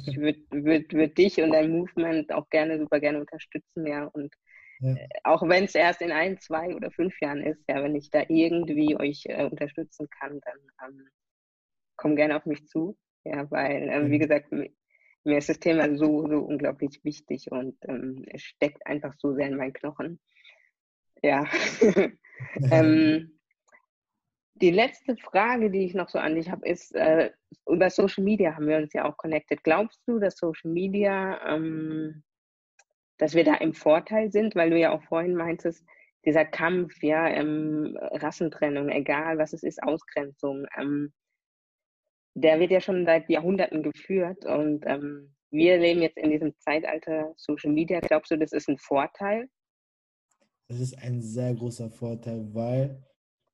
ich 0.07 0.17
würde 0.17 0.41
würd, 0.51 0.93
würd 0.93 1.19
dich 1.19 1.41
und 1.43 1.53
dein 1.53 1.71
Movement 1.71 2.33
auch 2.33 2.49
gerne, 2.49 2.79
super 2.79 3.01
gerne 3.01 3.21
unterstützen, 3.21 3.87
ja. 3.87 4.05
Und 4.07 4.35
ja. 4.81 4.95
Äh, 4.95 5.09
auch 5.25 5.43
wenn 5.49 5.65
es 5.65 5.75
erst 5.75 6.03
in 6.03 6.13
ein, 6.13 6.39
zwei 6.39 6.75
oder 6.75 6.91
fünf 6.91 7.15
Jahren 7.21 7.43
ist, 7.43 7.63
ja, 7.69 7.83
wenn 7.83 7.95
ich 7.95 8.11
da 8.11 8.23
irgendwie 8.29 8.97
euch 8.99 9.25
äh, 9.27 9.45
unterstützen 9.45 10.09
kann, 10.11 10.41
dann 10.41 10.89
ähm, 10.89 11.09
komm 11.97 12.17
gerne 12.17 12.37
auf 12.37 12.47
mich 12.47 12.67
zu. 12.67 12.97
Ja, 13.25 13.51
weil, 13.51 13.89
ähm, 13.91 14.11
wie 14.11 14.19
gesagt, 14.19 14.51
mir 14.51 15.39
ist 15.39 15.49
das 15.49 15.61
Thema 15.61 15.95
so, 15.97 16.27
so 16.27 16.39
unglaublich 16.39 17.01
wichtig 17.05 17.53
und 17.53 17.77
ähm, 17.87 18.25
es 18.29 18.43
steckt 18.43 18.87
einfach 18.87 19.15
so 19.19 19.35
sehr 19.35 19.49
in 19.49 19.57
meinen 19.57 19.75
Knochen. 19.75 20.19
Ja. 21.23 21.45
ähm, 22.71 23.39
die 24.55 24.71
letzte 24.71 25.17
Frage, 25.17 25.71
die 25.71 25.85
ich 25.85 25.95
noch 25.95 26.09
so 26.09 26.19
an 26.19 26.35
dich 26.35 26.51
habe, 26.51 26.67
ist, 26.69 26.95
äh, 26.95 27.31
über 27.67 27.89
Social 27.91 28.25
Media 28.25 28.55
haben 28.55 28.69
wir 28.69 28.77
uns 28.77 28.93
ja 28.93 29.05
auch 29.05 29.17
connected. 29.17 29.63
Glaubst 29.65 30.01
du, 30.07 30.19
dass 30.19 30.37
Social 30.37 30.71
Media, 30.71 31.41
ähm, 31.47 32.23
dass 33.21 33.35
wir 33.35 33.45
da 33.45 33.55
im 33.57 33.75
Vorteil 33.75 34.33
sind, 34.33 34.55
weil 34.55 34.71
du 34.71 34.79
ja 34.79 34.93
auch 34.93 35.03
vorhin 35.03 35.35
meintest, 35.35 35.85
dieser 36.25 36.45
Kampf, 36.47 37.03
ja, 37.03 37.29
ähm, 37.29 37.97
Rassentrennung, 38.01 38.89
egal 38.89 39.37
was 39.39 39.53
es 39.53 39.63
ist, 39.63 39.83
Ausgrenzung, 39.83 40.67
ähm, 40.79 41.13
der 42.35 42.59
wird 42.61 42.71
ja 42.71 42.81
schon 42.81 43.05
seit 43.05 43.29
Jahrhunderten 43.29 43.83
geführt 43.83 44.47
und 44.47 44.85
ähm, 44.87 45.35
wir 45.51 45.79
leben 45.79 46.01
jetzt 46.01 46.17
in 46.17 46.31
diesem 46.31 46.55
Zeitalter 46.61 47.33
Social 47.37 47.73
Media. 47.73 48.01
Glaubst 48.01 48.31
du, 48.31 48.39
das 48.39 48.53
ist 48.53 48.69
ein 48.69 48.79
Vorteil? 48.79 49.49
Das 50.69 50.81
ist 50.81 50.97
ein 50.97 51.21
sehr 51.21 51.55
großer 51.55 51.91
Vorteil, 51.91 52.55
weil 52.55 53.05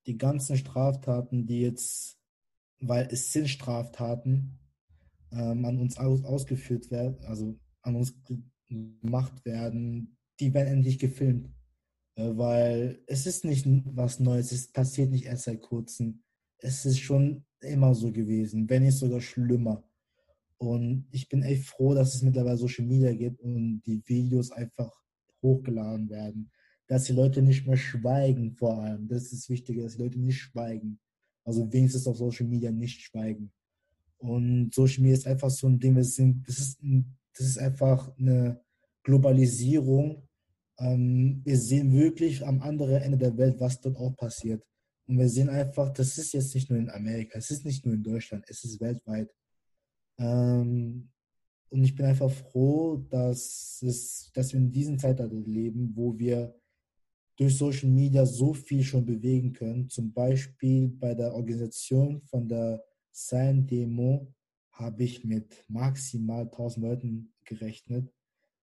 die 0.06 0.18
ganzen 0.18 0.56
Straftaten, 0.56 1.46
die 1.46 1.62
jetzt, 1.62 2.20
weil 2.80 3.08
es 3.10 3.32
sind 3.32 3.48
Straftaten, 3.48 4.60
ähm, 5.32 5.64
an 5.64 5.80
uns 5.80 5.98
aus, 5.98 6.24
ausgeführt 6.24 6.90
werden, 6.90 7.18
also 7.24 7.58
an 7.82 7.96
uns 7.96 8.14
gemacht 8.68 9.44
werden, 9.44 10.16
die 10.40 10.52
werden 10.52 10.68
endlich 10.68 10.98
gefilmt. 10.98 11.50
Äh, 12.16 12.36
weil 12.36 13.02
es 13.06 13.26
ist 13.26 13.44
nicht 13.44 13.66
was 13.84 14.20
Neues, 14.20 14.52
es 14.52 14.72
passiert 14.72 15.10
nicht 15.10 15.26
erst 15.26 15.44
seit 15.44 15.62
kurzem. 15.62 16.22
Es 16.58 16.84
ist 16.86 17.00
schon 17.00 17.44
immer 17.60 17.94
so 17.94 18.12
gewesen, 18.12 18.68
wenn 18.68 18.84
nicht 18.84 18.96
sogar 18.96 19.20
schlimmer. 19.20 19.84
Und 20.58 21.06
ich 21.10 21.28
bin 21.28 21.42
echt 21.42 21.66
froh, 21.66 21.94
dass 21.94 22.14
es 22.14 22.22
mittlerweile 22.22 22.56
Social 22.56 22.86
Media 22.86 23.12
gibt 23.12 23.40
und 23.40 23.82
die 23.86 24.02
Videos 24.06 24.50
einfach 24.52 24.90
hochgeladen 25.42 26.08
werden 26.08 26.50
dass 26.86 27.04
die 27.04 27.12
Leute 27.12 27.42
nicht 27.42 27.66
mehr 27.66 27.76
schweigen 27.76 28.52
vor 28.52 28.82
allem. 28.82 29.08
Das 29.08 29.24
ist 29.24 29.32
das 29.32 29.48
Wichtige, 29.48 29.82
dass 29.82 29.96
die 29.96 30.02
Leute 30.02 30.18
nicht 30.18 30.38
schweigen. 30.38 30.98
Also 31.44 31.70
wenigstens 31.72 32.06
auf 32.06 32.16
Social 32.16 32.46
Media 32.46 32.70
nicht 32.70 33.00
schweigen. 33.00 33.52
Und 34.18 34.74
Social 34.74 35.02
Media 35.02 35.18
ist 35.18 35.26
einfach 35.26 35.50
so 35.50 35.68
ein 35.68 35.78
Ding, 35.78 35.94
das, 35.94 36.16
das, 36.16 36.58
ist, 36.58 36.80
das 37.36 37.46
ist 37.46 37.58
einfach 37.58 38.16
eine 38.18 38.60
Globalisierung. 39.02 40.28
Ähm, 40.78 41.42
wir 41.44 41.58
sehen 41.58 41.92
wirklich 41.92 42.44
am 42.46 42.60
anderen 42.62 43.02
Ende 43.02 43.18
der 43.18 43.36
Welt, 43.36 43.60
was 43.60 43.80
dort 43.80 43.96
auch 43.96 44.16
passiert. 44.16 44.64
Und 45.06 45.18
wir 45.18 45.28
sehen 45.28 45.48
einfach, 45.48 45.90
das 45.90 46.18
ist 46.18 46.32
jetzt 46.32 46.54
nicht 46.54 46.68
nur 46.68 46.78
in 46.78 46.90
Amerika, 46.90 47.38
es 47.38 47.50
ist 47.50 47.64
nicht 47.64 47.84
nur 47.86 47.94
in 47.94 48.02
Deutschland, 48.02 48.44
es 48.48 48.64
ist 48.64 48.80
weltweit. 48.80 49.32
Ähm, 50.18 51.10
und 51.68 51.84
ich 51.84 51.94
bin 51.94 52.06
einfach 52.06 52.30
froh, 52.30 52.96
dass, 53.08 53.82
es, 53.82 54.30
dass 54.34 54.52
wir 54.52 54.60
in 54.60 54.70
diesem 54.70 54.98
Zeitalter 54.98 55.34
leben, 55.34 55.92
wo 55.94 56.18
wir 56.18 56.54
durch 57.36 57.56
Social 57.56 57.90
Media 57.90 58.24
so 58.24 58.54
viel 58.54 58.82
schon 58.82 59.04
bewegen 59.04 59.52
können. 59.52 59.88
Zum 59.88 60.12
Beispiel 60.12 60.88
bei 60.88 61.14
der 61.14 61.34
Organisation 61.34 62.22
von 62.22 62.48
der 62.48 62.82
Sign 63.12 63.66
Demo 63.66 64.32
habe 64.78 65.04
ich 65.04 65.24
mit 65.24 65.64
maximal 65.68 66.42
1000 66.42 66.84
Leuten 66.84 67.34
gerechnet 67.44 68.12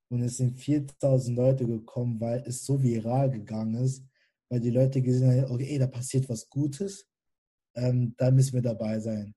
und 0.10 0.22
es 0.22 0.38
sind 0.38 0.60
4000 0.60 1.36
Leute 1.36 1.66
gekommen, 1.66 2.20
weil 2.20 2.44
es 2.46 2.66
so 2.66 2.82
viral 2.82 3.32
gegangen 3.32 3.76
ist, 3.84 4.06
weil 4.50 4.60
die 4.60 4.70
Leute 4.70 5.02
gesehen 5.02 5.32
haben, 5.32 5.52
okay, 5.52 5.78
da 5.78 5.88
passiert 5.88 6.30
was 6.30 6.50
Gutes, 6.50 7.08
ähm, 7.76 8.14
da 8.18 8.30
müssen 8.30 8.54
wir 8.54 8.62
dabei 8.62 9.00
sein. 9.00 9.34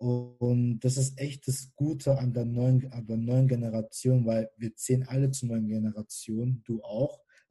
Und 0.00 0.80
das 0.80 0.96
ist 0.96 1.18
echt 1.18 1.46
das 1.48 1.72
Gute 1.74 2.18
an 2.18 2.32
der 2.32 2.44
neuen, 2.44 2.90
an 2.92 3.06
der 3.06 3.16
neuen 3.16 3.48
Generation, 3.48 4.26
weil 4.26 4.50
wir 4.56 4.74
zählen 4.76 5.04
alle 5.08 5.30
zur 5.30 5.48
neuen 5.48 5.66
Generation, 5.66 6.62
du 6.64 6.82
auch. 6.82 7.20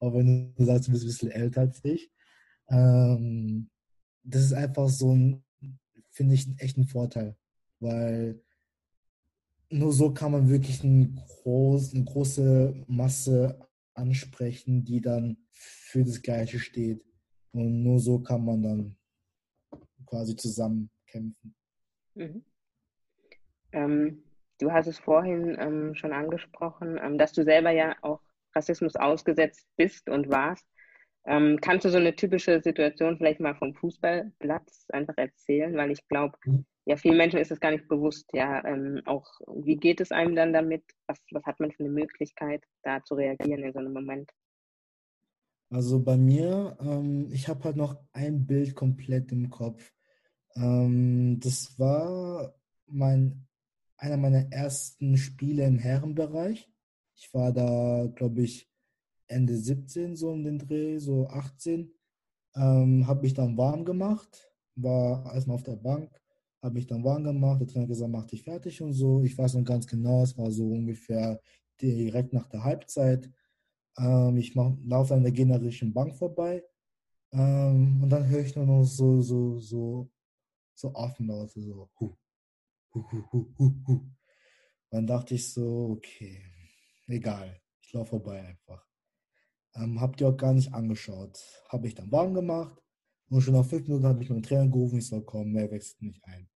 auch 0.00 0.14
wenn 0.14 0.54
du 0.54 0.64
sagst, 0.64 0.88
du 0.88 0.92
bist 0.92 1.04
ein 1.04 1.08
bisschen 1.08 1.30
älter 1.30 1.62
als 1.62 1.80
ich. 1.84 2.12
Ähm, 2.68 3.70
das 4.22 4.42
ist 4.42 4.52
einfach 4.52 4.88
so 4.88 5.14
ein, 5.14 5.44
finde 6.10 6.34
ich, 6.34 6.46
echt 6.58 6.76
ein 6.76 6.86
Vorteil, 6.86 7.36
weil 7.80 8.40
nur 9.70 9.92
so 9.92 10.12
kann 10.12 10.32
man 10.32 10.48
wirklich 10.48 10.82
ein 10.82 11.20
groß, 11.26 11.94
eine 11.94 12.04
große 12.04 12.84
Masse 12.86 13.68
ansprechen, 13.94 14.84
die 14.84 15.00
dann 15.00 15.36
für 15.50 16.04
das 16.04 16.22
Gleiche 16.22 16.58
steht. 16.58 17.04
Und 17.52 17.82
nur 17.82 17.98
so 17.98 18.20
kann 18.20 18.44
man 18.44 18.62
dann 18.62 18.96
quasi 20.06 20.36
zusammen 20.36 20.90
kämpfen. 21.06 21.54
Mhm. 22.14 22.44
Ähm, 23.72 24.22
du 24.58 24.72
hast 24.72 24.86
es 24.86 24.98
vorhin 24.98 25.56
ähm, 25.58 25.94
schon 25.94 26.12
angesprochen, 26.12 26.98
ähm, 27.02 27.18
dass 27.18 27.32
du 27.32 27.44
selber 27.44 27.70
ja 27.70 27.96
auch 28.02 28.20
Rassismus 28.54 28.96
ausgesetzt 28.96 29.66
bist 29.76 30.08
und 30.08 30.28
warst. 30.30 30.66
Ähm, 31.26 31.58
kannst 31.60 31.84
du 31.84 31.90
so 31.90 31.98
eine 31.98 32.16
typische 32.16 32.62
Situation 32.62 33.18
vielleicht 33.18 33.40
mal 33.40 33.54
vom 33.54 33.74
Fußballplatz 33.74 34.86
einfach 34.90 35.16
erzählen? 35.18 35.76
Weil 35.76 35.90
ich 35.90 36.06
glaube, 36.08 36.38
mhm. 36.44 36.64
Ja, 36.88 36.96
vielen 36.96 37.18
Menschen 37.18 37.38
ist 37.38 37.50
es 37.50 37.60
gar 37.60 37.70
nicht 37.70 37.86
bewusst, 37.86 38.30
ja, 38.32 38.64
ähm, 38.64 39.02
auch 39.04 39.26
wie 39.46 39.76
geht 39.76 40.00
es 40.00 40.10
einem 40.10 40.34
dann 40.34 40.54
damit? 40.54 40.82
Was, 41.06 41.18
was 41.32 41.44
hat 41.44 41.60
man 41.60 41.70
für 41.70 41.84
eine 41.84 41.92
Möglichkeit, 41.92 42.64
da 42.82 43.04
zu 43.04 43.14
reagieren 43.14 43.62
in 43.62 43.72
so 43.72 43.78
einem 43.78 43.92
Moment? 43.92 44.30
Also 45.70 46.02
bei 46.02 46.16
mir, 46.16 46.78
ähm, 46.80 47.28
ich 47.30 47.46
habe 47.46 47.64
halt 47.64 47.76
noch 47.76 48.00
ein 48.12 48.46
Bild 48.46 48.74
komplett 48.74 49.32
im 49.32 49.50
Kopf. 49.50 49.92
Ähm, 50.56 51.38
das 51.40 51.78
war 51.78 52.54
mein, 52.86 53.46
einer 53.98 54.16
meiner 54.16 54.50
ersten 54.50 55.18
Spiele 55.18 55.66
im 55.66 55.78
Herrenbereich. 55.78 56.72
Ich 57.14 57.34
war 57.34 57.52
da, 57.52 58.10
glaube 58.14 58.42
ich, 58.42 58.66
Ende 59.26 59.56
17 59.56 60.16
so 60.16 60.30
um 60.30 60.42
den 60.42 60.58
Dreh, 60.58 60.98
so 60.98 61.28
18. 61.28 61.92
Ähm, 62.56 63.06
habe 63.06 63.22
mich 63.22 63.34
dann 63.34 63.58
warm 63.58 63.84
gemacht 63.84 64.48
war 64.82 65.32
erstmal 65.34 65.56
auf 65.56 65.62
der 65.62 65.76
Bank, 65.76 66.10
habe 66.62 66.74
mich 66.74 66.86
dann 66.86 67.04
warm 67.04 67.24
gemacht. 67.24 67.60
Der 67.60 67.68
Trainer 67.68 67.86
gesagt, 67.86 68.10
mach 68.10 68.26
dich 68.26 68.42
fertig 68.42 68.82
und 68.82 68.92
so. 68.92 69.22
Ich 69.22 69.36
weiß 69.36 69.54
noch 69.54 69.64
ganz 69.64 69.86
genau, 69.86 70.22
es 70.22 70.36
war 70.36 70.50
so 70.50 70.68
ungefähr 70.68 71.40
direkt 71.80 72.32
nach 72.32 72.48
der 72.48 72.64
Halbzeit. 72.64 73.30
Ähm, 73.96 74.36
ich 74.36 74.54
laufe 74.54 75.14
an 75.14 75.22
der 75.22 75.32
generischen 75.32 75.92
Bank 75.92 76.16
vorbei 76.16 76.64
ähm, 77.32 78.02
und 78.02 78.08
dann 78.10 78.28
höre 78.28 78.40
ich 78.40 78.56
nur 78.56 78.66
noch 78.66 78.84
so, 78.84 79.20
so, 79.20 79.58
so, 79.58 80.10
so 80.74 80.94
Affenlaute, 80.94 81.60
so 81.60 81.90
hu, 82.00 82.16
hu, 82.94 83.04
hu, 83.10 83.54
hu, 83.58 83.74
hu. 83.86 84.00
Dann 84.90 85.06
dachte 85.06 85.34
ich 85.34 85.52
so, 85.52 85.90
okay, 85.96 86.42
egal, 87.06 87.60
ich 87.82 87.92
laufe 87.92 88.10
vorbei 88.10 88.42
einfach. 88.42 88.86
Ähm, 89.74 90.00
habt 90.00 90.20
ihr 90.20 90.28
auch 90.28 90.36
gar 90.36 90.54
nicht 90.54 90.72
angeschaut. 90.72 91.38
Habe 91.68 91.86
ich 91.88 91.94
dann 91.94 92.10
warm 92.10 92.34
gemacht 92.34 92.82
und 93.30 93.40
schon 93.40 93.54
nach 93.54 93.64
fünf 93.66 93.86
Minuten 93.86 94.06
hat 94.06 94.18
mich 94.18 94.30
mein 94.30 94.42
Trainer 94.42 94.68
gerufen, 94.68 94.98
ich 94.98 95.06
soll 95.06 95.22
kommen, 95.22 95.52
mehr 95.52 95.70
wechselt 95.70 96.02
nicht 96.02 96.24
ein. 96.24 96.48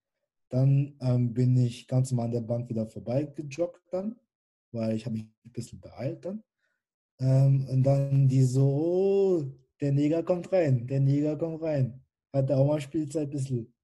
Dann 0.48 0.96
ähm, 1.00 1.32
bin 1.32 1.56
ich 1.56 1.86
ganz 1.88 2.10
normal 2.10 2.26
an 2.26 2.32
der 2.32 2.40
Bank 2.40 2.68
wieder 2.68 2.86
vorbeigejoggt 2.86 3.82
dann, 3.90 4.16
weil 4.72 4.96
ich 4.96 5.06
habe 5.06 5.14
mich 5.14 5.24
ein 5.24 5.52
bisschen 5.52 5.80
beeilt 5.80 6.24
dann. 6.24 6.42
Ähm, 7.20 7.66
und 7.70 7.82
dann 7.82 8.28
die 8.28 8.42
so, 8.42 8.66
oh, 8.66 9.44
der 9.80 9.92
Neger 9.92 10.22
kommt 10.22 10.52
rein, 10.52 10.86
der 10.86 11.00
Neger 11.00 11.36
kommt 11.36 11.62
rein. 11.62 12.02
Hat 12.32 12.50
auch 12.50 12.66
mal 12.66 12.80
Spielzeit 12.80 13.28
ein 13.28 13.30
bisschen. 13.30 13.74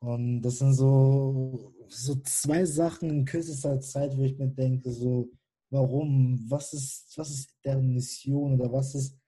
Und 0.00 0.42
das 0.42 0.58
sind 0.58 0.74
so, 0.74 1.74
so 1.88 2.14
zwei 2.22 2.64
Sachen 2.64 3.10
in 3.10 3.24
kürzester 3.24 3.80
Zeit, 3.80 4.16
wo 4.16 4.22
ich 4.22 4.38
mir 4.38 4.48
denke, 4.48 4.90
so, 4.90 5.30
warum, 5.70 6.44
was 6.48 6.72
ist, 6.72 7.12
was 7.16 7.30
ist 7.30 7.54
deren 7.64 7.92
Mission 7.92 8.54
oder 8.58 8.72
was 8.72 8.94
ist 8.94 9.19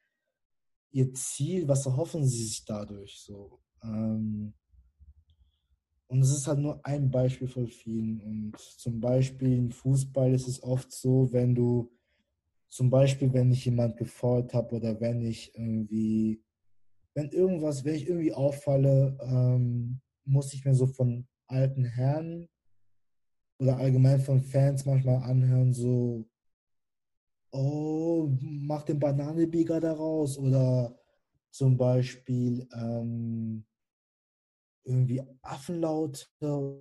ihr 0.92 1.12
Ziel, 1.14 1.66
was 1.66 1.86
erhoffen 1.86 2.24
sie 2.24 2.44
sich 2.44 2.64
dadurch 2.64 3.18
so. 3.20 3.58
Ähm, 3.82 4.54
und 6.12 6.20
es 6.20 6.30
ist 6.30 6.46
halt 6.46 6.58
nur 6.58 6.84
ein 6.84 7.10
Beispiel 7.10 7.48
von 7.48 7.66
vielen. 7.66 8.20
Und 8.20 8.58
zum 8.58 9.00
Beispiel 9.00 9.56
im 9.56 9.70
Fußball 9.70 10.34
ist 10.34 10.46
es 10.46 10.62
oft 10.62 10.92
so, 10.92 11.32
wenn 11.32 11.54
du, 11.54 11.90
zum 12.68 12.90
Beispiel, 12.90 13.32
wenn 13.32 13.50
ich 13.50 13.64
jemand 13.64 13.96
gefault 13.96 14.52
habe 14.52 14.76
oder 14.76 15.00
wenn 15.00 15.22
ich 15.22 15.54
irgendwie, 15.54 16.42
wenn 17.14 17.30
irgendwas, 17.30 17.84
wenn 17.84 17.94
ich 17.94 18.08
irgendwie 18.08 18.34
auffalle, 18.34 19.16
ähm, 19.22 20.00
muss 20.24 20.52
ich 20.52 20.64
mir 20.64 20.74
so 20.74 20.86
von 20.86 21.26
alten 21.46 21.84
Herren 21.84 22.48
oder 23.58 23.78
allgemein 23.78 24.20
von 24.20 24.42
Fans 24.42 24.84
manchmal 24.84 25.22
anhören, 25.22 25.72
so, 25.72 26.26
oh, 27.52 28.28
mach 28.62 28.82
den 28.82 28.98
Bananenbieger 28.98 29.80
daraus 29.80 30.38
oder 30.38 30.96
zum 31.50 31.76
Beispiel 31.76 32.66
ähm, 32.74 33.64
irgendwie 34.84 35.22
Affenlaute 35.42 36.26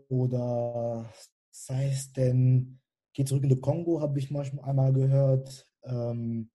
oder 0.10 1.12
sei 1.50 1.90
es 1.90 2.12
denn, 2.14 2.80
geht 3.14 3.28
zurück 3.28 3.44
in 3.44 3.50
den 3.50 3.62
Kongo, 3.62 4.02
habe 4.02 4.20
ich 4.20 4.32
manchmal 4.32 4.70
einmal 4.70 4.94
gehört. 4.94 5.68
Ähm, 5.84 6.50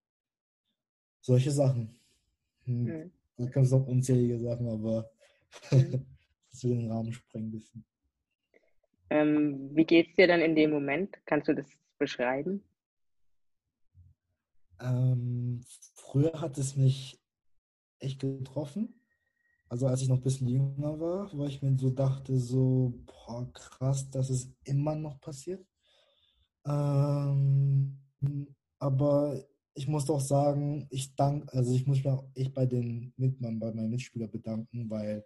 solche 1.21 1.51
Sachen. 1.51 1.99
Hm. 2.65 2.83
Mhm. 2.83 3.11
Da 3.37 3.45
kannst 3.49 3.71
du 3.71 3.77
auch 3.77 3.87
unzählige 3.87 4.39
Sachen, 4.39 4.67
aber 4.67 5.11
mhm. 5.71 6.05
das 6.51 6.63
will 6.63 6.77
den 6.77 6.91
Rahmen 6.91 7.13
sprengen 7.13 7.51
bisschen. 7.51 7.85
Ähm, 9.09 9.69
wie 9.73 9.85
geht 9.85 10.09
es 10.09 10.15
dir 10.15 10.27
dann 10.27 10.41
in 10.41 10.55
dem 10.55 10.71
Moment? 10.71 11.17
Kannst 11.25 11.47
du 11.47 11.53
das 11.53 11.67
beschreiben? 11.97 12.63
Ähm, 14.79 15.61
früher 15.93 16.39
hat 16.39 16.57
es 16.57 16.75
mich 16.75 17.19
echt 17.99 18.19
getroffen. 18.19 19.01
Also 19.69 19.87
als 19.87 20.01
ich 20.01 20.07
noch 20.07 20.17
ein 20.17 20.23
bisschen 20.23 20.47
jünger 20.47 20.99
war, 20.99 21.31
wo 21.33 21.45
ich 21.45 21.61
mir 21.61 21.77
so 21.77 21.89
dachte, 21.89 22.37
so, 22.37 22.93
boah, 23.05 23.51
krass, 23.51 24.09
dass 24.09 24.29
es 24.29 24.49
immer 24.63 24.95
noch 24.95 25.19
passiert. 25.19 25.65
Ähm, 26.65 27.99
aber 28.79 29.43
ich 29.73 29.87
muss 29.87 30.05
doch 30.05 30.21
sagen, 30.21 30.87
ich 30.89 31.15
danke, 31.15 31.51
also 31.53 31.73
ich 31.73 31.85
muss 31.85 31.97
mich 31.97 32.07
auch 32.07 32.25
echt 32.33 32.53
bei 32.53 32.65
den 32.65 33.13
Mitmann, 33.17 33.59
bei 33.59 33.71
meinen 33.73 33.89
Mitspielern 33.89 34.31
bedanken, 34.31 34.89
weil 34.89 35.25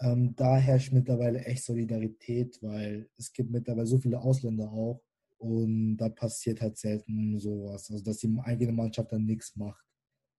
ähm, 0.00 0.34
da 0.34 0.56
herrscht 0.56 0.92
mittlerweile 0.92 1.44
echt 1.44 1.64
Solidarität, 1.64 2.58
weil 2.62 3.08
es 3.16 3.32
gibt 3.32 3.50
mittlerweile 3.50 3.86
so 3.86 3.98
viele 3.98 4.20
Ausländer 4.20 4.70
auch, 4.70 5.02
und 5.40 5.96
da 5.96 6.10
passiert 6.10 6.60
halt 6.60 6.76
selten 6.76 7.38
sowas. 7.38 7.90
Also, 7.90 8.04
dass 8.04 8.18
die 8.18 8.30
eigene 8.42 8.72
Mannschaft 8.72 9.10
dann 9.12 9.24
nichts 9.24 9.56
macht. 9.56 9.84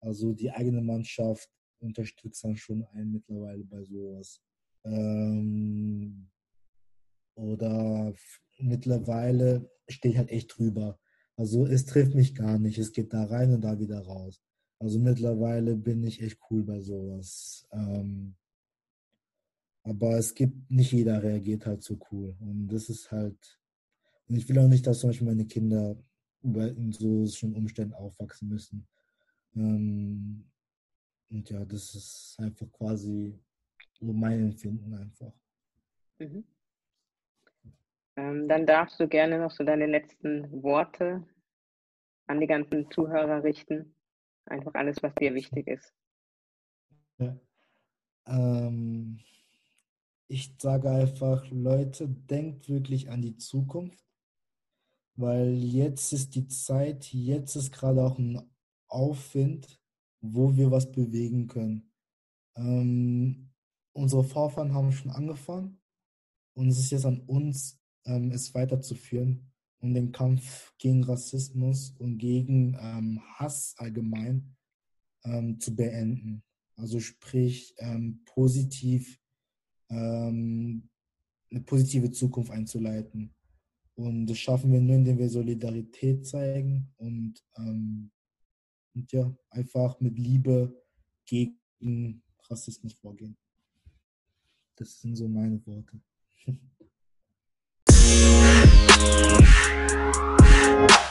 Also, 0.00 0.34
die 0.34 0.50
eigene 0.50 0.82
Mannschaft 0.82 1.48
unterstützt 1.80 2.44
dann 2.44 2.56
schon 2.56 2.84
einen 2.92 3.12
mittlerweile 3.12 3.64
bei 3.64 3.82
sowas. 3.82 4.42
Ähm, 4.84 6.28
oder 7.34 8.12
mittlerweile 8.58 9.70
stehe 9.88 10.12
ich 10.12 10.18
halt 10.18 10.30
echt 10.30 10.58
drüber. 10.58 10.98
Also, 11.36 11.66
es 11.66 11.86
trifft 11.86 12.14
mich 12.14 12.34
gar 12.34 12.58
nicht. 12.58 12.78
Es 12.78 12.92
geht 12.92 13.14
da 13.14 13.24
rein 13.24 13.54
und 13.54 13.62
da 13.62 13.80
wieder 13.80 14.00
raus. 14.00 14.42
Also, 14.80 14.98
mittlerweile 14.98 15.76
bin 15.76 16.04
ich 16.04 16.20
echt 16.20 16.38
cool 16.50 16.62
bei 16.62 16.80
sowas. 16.80 17.66
Ähm, 17.72 18.36
aber 19.82 20.18
es 20.18 20.34
gibt, 20.34 20.70
nicht 20.70 20.92
jeder 20.92 21.22
reagiert 21.22 21.64
halt 21.64 21.82
so 21.82 21.98
cool. 22.12 22.36
Und 22.40 22.68
das 22.68 22.90
ist 22.90 23.10
halt 23.10 23.59
und 24.30 24.36
ich 24.36 24.48
will 24.48 24.60
auch 24.60 24.68
nicht, 24.68 24.86
dass 24.86 25.00
zum 25.00 25.10
Beispiel 25.10 25.26
meine 25.26 25.44
Kinder 25.44 25.96
in 26.42 26.92
so 26.92 27.26
schlimmen 27.26 27.56
Umständen 27.56 27.94
aufwachsen 27.94 28.48
müssen. 28.48 28.86
Ähm, 29.56 30.48
und 31.30 31.50
ja, 31.50 31.64
das 31.64 31.96
ist 31.96 32.36
einfach 32.38 32.70
quasi 32.70 33.36
so 33.98 34.12
mein 34.12 34.38
Empfinden 34.38 34.94
einfach. 34.94 35.32
Mhm. 36.20 36.44
Ähm, 38.16 38.48
dann 38.48 38.66
darfst 38.66 39.00
du 39.00 39.08
gerne 39.08 39.38
noch 39.38 39.50
so 39.50 39.64
deine 39.64 39.86
letzten 39.86 40.62
Worte 40.62 41.26
an 42.28 42.40
die 42.40 42.46
ganzen 42.46 42.88
Zuhörer 42.92 43.42
richten. 43.42 43.96
Einfach 44.44 44.74
alles, 44.74 45.02
was 45.02 45.12
dir 45.16 45.34
wichtig 45.34 45.66
ist. 45.66 45.92
Ja. 47.18 47.36
Ähm, 48.26 49.18
ich 50.28 50.54
sage 50.56 50.88
einfach, 50.88 51.44
Leute, 51.50 52.08
denkt 52.08 52.68
wirklich 52.68 53.10
an 53.10 53.22
die 53.22 53.36
Zukunft 53.36 54.09
weil 55.20 55.54
jetzt 55.54 56.12
ist 56.12 56.34
die 56.34 56.48
Zeit, 56.48 57.12
jetzt 57.12 57.56
ist 57.56 57.72
gerade 57.72 58.02
auch 58.02 58.18
ein 58.18 58.40
Aufwind, 58.88 59.80
wo 60.20 60.56
wir 60.56 60.70
was 60.70 60.90
bewegen 60.90 61.46
können. 61.46 61.90
Ähm, 62.56 63.50
unsere 63.92 64.24
Vorfahren 64.24 64.74
haben 64.74 64.92
schon 64.92 65.10
angefangen 65.10 65.80
und 66.54 66.68
es 66.68 66.78
ist 66.78 66.90
jetzt 66.90 67.06
an 67.06 67.20
uns, 67.20 67.78
ähm, 68.04 68.30
es 68.32 68.54
weiterzuführen 68.54 69.50
und 69.80 69.94
den 69.94 70.12
Kampf 70.12 70.74
gegen 70.78 71.04
Rassismus 71.04 71.94
und 71.98 72.18
gegen 72.18 72.76
ähm, 72.80 73.20
Hass 73.34 73.74
allgemein 73.78 74.56
ähm, 75.24 75.58
zu 75.60 75.74
beenden. 75.74 76.42
Also 76.76 77.00
sprich 77.00 77.74
ähm, 77.78 78.22
positiv 78.24 79.20
ähm, 79.90 80.88
eine 81.50 81.60
positive 81.62 82.10
Zukunft 82.10 82.50
einzuleiten. 82.52 83.34
Und 84.00 84.26
das 84.26 84.38
schaffen 84.38 84.72
wir 84.72 84.80
nur, 84.80 84.96
indem 84.96 85.18
wir 85.18 85.28
Solidarität 85.28 86.26
zeigen 86.26 86.90
und, 86.96 87.34
ähm, 87.58 88.10
und 88.94 89.12
ja, 89.12 89.30
einfach 89.50 90.00
mit 90.00 90.18
Liebe 90.18 90.74
gegen 91.26 92.22
Rassismus 92.48 92.94
vorgehen. 92.94 93.36
Das 94.76 95.02
sind 95.02 95.16
so 95.16 95.28
meine 95.28 95.60
Worte. 95.66 96.00